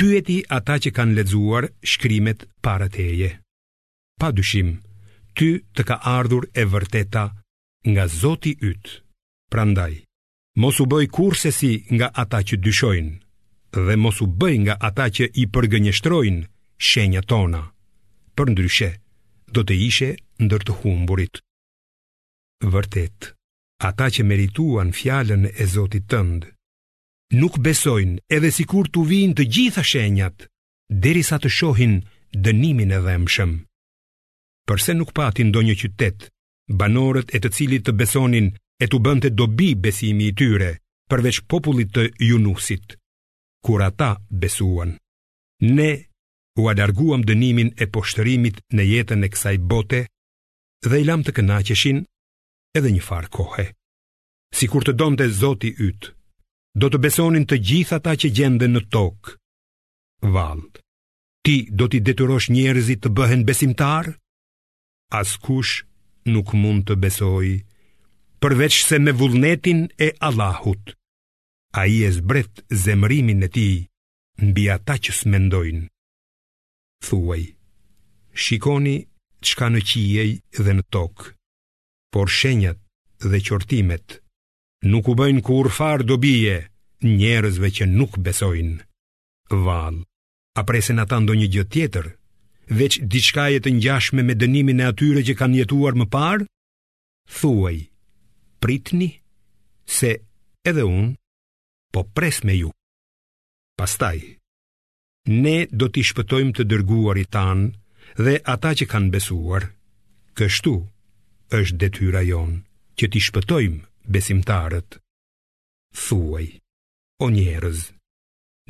pyeti 0.00 0.38
ata 0.58 0.76
që 0.82 0.90
kanë 0.96 1.16
ledzuar 1.18 1.68
shkrimet 1.92 2.44
para 2.64 2.88
teje. 2.88 3.30
Pa 4.20 4.28
dyshim, 4.36 4.74
ty 5.36 5.48
të 5.76 5.82
ka 5.88 5.96
ardhur 6.16 6.44
e 6.60 6.64
vërteta 6.72 7.24
nga 7.90 8.04
Zoti 8.20 8.54
yt. 8.70 9.00
Prandaj, 9.52 9.92
mos 10.60 10.76
u 10.80 10.86
bëj 10.88 11.08
kurse 11.16 11.50
si 11.58 11.72
nga 11.94 12.08
ata 12.22 12.40
që 12.48 12.60
dyshojnë 12.64 13.23
dhe 13.82 13.96
mos 14.02 14.16
u 14.24 14.26
bëj 14.40 14.56
nga 14.64 14.74
ata 14.88 15.06
që 15.16 15.24
i 15.42 15.46
përgënjeshtrojnë 15.54 16.46
shenja 16.88 17.22
tona. 17.30 17.62
Për 18.36 18.46
ndryshe, 18.52 18.90
do 19.54 19.60
të 19.66 19.74
ishe 19.90 20.10
ndër 20.44 20.62
të 20.66 20.72
humburit. 20.80 21.34
Vërtet, 22.74 23.32
ata 23.88 24.06
që 24.14 24.22
merituan 24.30 24.90
fjallën 24.98 25.42
e 25.62 25.64
Zotit 25.74 26.04
tëndë, 26.12 26.48
nuk 27.40 27.54
besojnë 27.66 28.20
edhe 28.36 28.50
si 28.56 28.64
kur 28.70 28.86
të 28.88 29.00
vinë 29.10 29.36
të 29.38 29.44
gjitha 29.54 29.82
shenjat, 29.90 30.36
deri 31.04 31.22
sa 31.28 31.36
të 31.40 31.50
shohin 31.58 31.94
dënimin 32.44 32.94
e 32.98 33.00
dhe 33.04 33.14
mshëm. 33.24 33.52
Përse 34.68 34.92
nuk 34.96 35.10
patin 35.18 35.52
do 35.54 35.60
një 35.66 35.74
qytet, 35.80 36.18
banorët 36.80 37.34
e 37.36 37.38
të 37.42 37.50
cilit 37.56 37.82
të 37.86 37.92
besonin 38.00 38.46
e 38.82 38.86
të 38.88 38.98
bënd 39.04 39.20
të 39.26 39.30
dobi 39.38 39.70
besimi 39.84 40.30
i 40.32 40.36
tyre, 40.40 40.70
përveç 41.10 41.42
popullit 41.50 41.90
të 41.96 42.02
junusit 42.30 42.96
kur 43.64 43.82
ata 43.88 44.10
besuan. 44.42 44.90
Ne 45.76 45.90
u 46.60 46.64
adarguam 46.72 47.22
dënimin 47.28 47.68
e 47.82 47.86
poshtërimit 47.94 48.56
në 48.76 48.82
jetën 48.92 49.26
e 49.26 49.30
kësaj 49.32 49.56
bote 49.70 50.00
dhe 50.88 50.96
i 51.00 51.06
lam 51.08 51.22
të 51.24 51.32
kënaqeshin 51.36 51.98
edhe 52.78 52.90
një 52.94 53.02
farë 53.08 53.30
kohë. 53.36 53.66
Si 54.56 54.66
kur 54.70 54.84
të 54.84 54.92
donte 55.00 55.26
Zoti 55.40 55.70
ytë, 55.88 56.10
do 56.80 56.86
të 56.90 56.98
besonin 57.04 57.44
të 57.46 57.56
gjithë 57.68 57.96
ata 57.98 58.12
që 58.20 58.28
gjenden 58.36 58.76
në 58.76 58.82
tokë. 58.94 59.34
Valë, 60.34 60.82
ti 61.44 61.56
do 61.78 61.88
t'i 61.88 62.02
detyrosh 62.06 62.50
njerëzit 62.54 63.00
të 63.02 63.10
bëhen 63.18 63.42
besimtar? 63.48 64.12
Askush 65.20 65.72
nuk 66.34 66.52
mund 66.62 66.84
të 66.88 66.94
besoj, 67.04 67.48
përveç 68.42 68.74
se 68.88 68.96
me 69.04 69.12
vullnetin 69.20 69.80
e 70.06 70.10
Allahut. 70.28 70.84
A 71.74 71.86
i 71.86 72.04
e 72.06 72.10
zbret 72.18 72.50
zemrimin 72.84 73.40
e 73.42 73.48
ti 73.54 73.68
Mbi 74.48 74.64
ata 74.74 74.94
që 75.04 75.10
smendojnë 75.20 75.86
Thuaj 77.06 77.42
Shikoni 78.42 78.94
qka 79.46 79.66
në 79.74 79.80
qijej 79.88 80.30
dhe 80.62 80.72
në 80.78 80.84
tokë 80.94 81.30
Por 82.14 82.30
shenjat 82.38 82.78
dhe 83.30 83.40
qortimet 83.48 84.16
Nuk 84.92 85.10
u 85.10 85.14
bëjnë 85.20 85.42
kur 85.48 85.68
farë 85.78 86.18
bie 86.26 86.54
Njerëzve 87.10 87.68
që 87.76 87.90
nuk 87.98 88.18
besojnë 88.26 89.58
Val 89.66 89.98
A 90.58 90.62
presen 90.70 91.02
ata 91.02 91.18
ndo 91.20 91.34
një 91.40 91.48
gjët 91.54 91.72
tjetër 91.74 92.06
Veç 92.78 93.00
diçka 93.12 93.48
e 93.50 93.58
të 93.60 93.70
njashme 93.80 94.22
me 94.24 94.38
dënimin 94.40 94.80
e 94.82 94.86
atyre 94.92 95.26
që 95.26 95.34
kanë 95.40 95.58
jetuar 95.62 95.98
më 95.98 96.06
parë 96.14 96.46
Thuaj 97.40 97.76
Pritni 98.62 99.10
Se 99.98 100.14
edhe 100.70 100.86
unë 100.94 101.12
po 101.94 102.02
pres 102.16 102.42
me 102.42 102.54
ju. 102.62 102.70
Pastaj, 103.80 104.18
ne 105.44 105.56
do 105.78 105.86
t'i 105.94 106.02
shpëtojmë 106.08 106.54
të 106.58 106.64
dërguar 106.70 107.18
i 107.22 107.26
tanë 107.36 108.24
dhe 108.24 108.34
ata 108.54 108.70
që 108.78 108.86
kanë 108.92 109.12
besuar, 109.14 109.62
kështu 110.38 110.74
është 111.58 111.78
detyra 111.82 112.22
jonë 112.32 112.58
që 112.98 113.04
t'i 113.10 113.22
shpëtojmë 113.28 113.82
besimtarët. 114.14 114.98
Thuaj, 116.04 116.46
o 117.22 117.26
njerëz, 117.36 117.80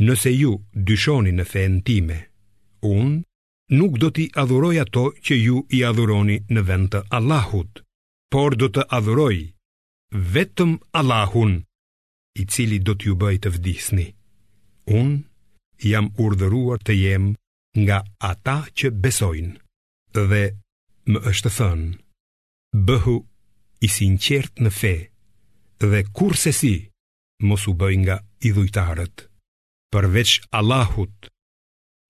nëse 0.06 0.30
ju 0.40 0.52
dyshoni 0.88 1.32
në 1.37 1.48
fenë 1.52 1.84
time, 1.88 2.18
unë 2.84 3.14
nuk 3.80 3.94
do 4.02 4.12
t'i 4.14 4.28
adhuroj 4.42 4.76
ato 4.84 5.04
që 5.24 5.34
ju 5.44 5.56
i 5.80 5.87
adhuroni 5.90 6.38
në 6.54 6.64
vend 6.68 6.92
të 6.92 7.00
Allahut, 7.16 7.80
por 8.32 8.56
do 8.60 8.68
të 8.74 8.84
adhuroj 8.98 9.37
vetëm 10.34 10.76
Allahun 11.00 11.54
i 12.40 12.44
cili 12.50 12.80
do 12.82 12.94
t'ju 12.98 13.14
bëj 13.20 13.36
të 13.44 13.50
vdisni. 13.56 14.06
Unë 14.90 15.20
jam 15.90 16.08
urdhëruar 16.20 16.80
të 16.82 16.94
jem 16.98 17.24
nga 17.78 17.98
ata 18.30 18.56
që 18.78 18.90
besojnë 19.04 19.54
dhe 20.14 20.24
më 21.10 21.18
është 21.30 21.50
thënë, 21.58 21.88
bëhu 22.88 23.16
i 23.84 23.88
sinqert 23.96 24.54
në 24.62 24.70
fe 24.78 24.94
dhe 25.90 26.00
kur 26.16 26.34
se 26.38 26.52
si 26.60 26.74
mos 27.48 27.66
u 27.70 27.74
bëj 27.80 27.94
nga 28.04 28.16
idhujtarët, 28.48 29.26
përveç 29.92 30.30
Allahut, 30.58 31.14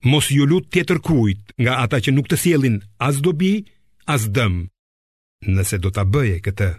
mos 0.09 0.27
ju 0.33 0.45
lut 0.49 0.69
tjetër 0.73 0.99
kujt 1.07 1.43
nga 1.63 1.73
ata 1.85 1.99
që 2.05 2.11
nuk 2.13 2.29
të 2.29 2.37
sielin 2.43 2.77
as 3.07 3.19
dobi, 3.25 3.65
as 4.15 4.23
dëm, 4.37 4.69
nëse 5.55 5.77
do 5.83 5.91
t'a 5.95 6.05
bëje 6.13 6.39
këtë, 6.45 6.71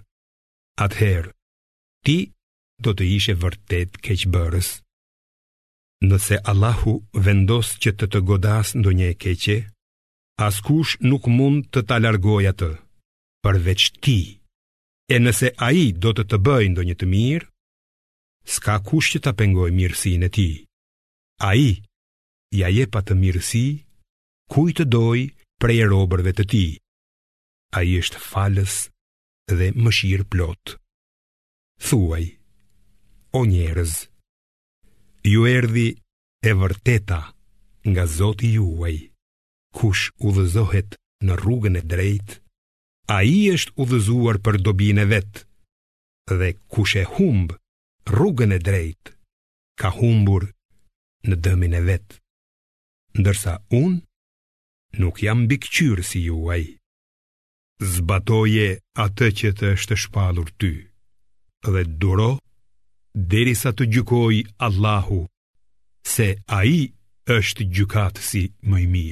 atëherë, 0.85 1.31
ti 2.05 2.17
do 2.83 2.93
të 2.93 3.05
ishe 3.17 3.33
vërtet 3.41 3.99
keqëbërës. 4.03 4.69
Nëse 6.09 6.39
Allahu 6.51 6.93
vendos 7.27 7.69
që 7.83 7.91
të 7.99 8.07
të 8.13 8.19
godas 8.29 8.73
në 8.75 8.91
një 8.99 9.05
e 9.11 9.15
keqe, 9.23 9.57
askush 10.47 10.97
nuk 11.09 11.29
mund 11.37 11.69
të 11.73 11.81
ta 11.89 11.99
largoj 12.03 12.43
atë, 12.51 12.71
përveç 13.45 13.87
ti. 14.03 14.17
E 15.13 15.19
nëse 15.21 15.51
a 15.61 15.69
i 15.71 15.87
do 16.03 16.11
të 16.17 16.23
të 16.29 16.37
bëjnë 16.45 16.73
ndo 16.73 16.81
një 16.89 16.95
të 16.99 17.05
mirë, 17.13 17.47
s'ka 18.53 18.77
kush 18.87 19.13
që 19.13 19.19
ta 19.25 19.31
pengoj 19.39 19.69
mirësi 19.73 20.15
e 20.27 20.29
ti. 20.37 20.49
A 21.49 21.55
i, 21.55 21.69
ja 22.59 22.67
je 22.75 22.85
pa 22.93 22.99
të 23.05 23.13
mirësi, 23.21 23.65
kuj 24.53 24.69
të 24.77 24.83
doj 24.95 25.19
prej 25.61 25.79
e 25.85 25.89
robërve 25.93 26.31
të 26.37 26.43
ti. 26.51 26.65
A 27.77 27.83
i 27.91 27.95
është 28.01 28.17
falës 28.29 28.75
dhe 29.57 29.71
mëshirë 29.83 30.25
plotë. 30.31 30.77
Thuaj, 31.87 32.23
o 33.37 33.41
njerëz 33.43 33.93
Ju 35.33 35.41
erdi 35.57 35.89
e 36.49 36.51
vërteta 36.61 37.19
nga 37.89 38.03
zoti 38.17 38.49
juaj 38.55 38.97
Kush 39.77 40.03
u 40.25 40.31
dhëzohet 40.35 40.95
në 41.25 41.33
rrugën 41.41 41.75
e 41.79 41.83
drejt 41.93 42.29
A 43.15 43.17
i 43.23 43.35
është 43.55 43.75
u 43.81 43.87
dhëzuar 43.91 44.37
për 44.45 44.55
dobin 44.67 45.01
e 45.03 45.05
vetë 45.11 45.43
Dhe 46.39 46.49
kush 46.73 46.95
e 47.01 47.03
humb 47.15 47.51
rrugën 48.15 48.55
e 48.57 48.59
drejt 48.67 49.11
Ka 49.81 49.91
humbur 49.97 50.47
në 51.27 51.35
dëmin 51.45 51.75
e 51.79 51.83
vetë 51.89 52.19
Ndërsa 53.19 53.53
unë 53.81 53.99
nuk 55.03 55.19
jam 55.25 55.43
bikqyrë 55.51 56.07
si 56.11 56.23
juaj 56.29 56.63
Zbatoje 57.93 58.69
atë 59.05 59.27
që 59.39 59.49
të 59.57 59.75
është 59.75 59.95
shpalur 60.05 60.49
ty 60.61 60.73
Dhe 61.71 61.83
duro 62.03 62.31
derisa 63.15 63.71
të 63.73 63.87
gjykojë 63.95 64.41
Allahu, 64.67 65.21
se 66.15 66.27
ai 66.59 66.79
është 67.39 67.69
gjykatësi 67.75 68.47
më 68.71 68.85
i 68.85 68.89
mirë. 68.95 69.03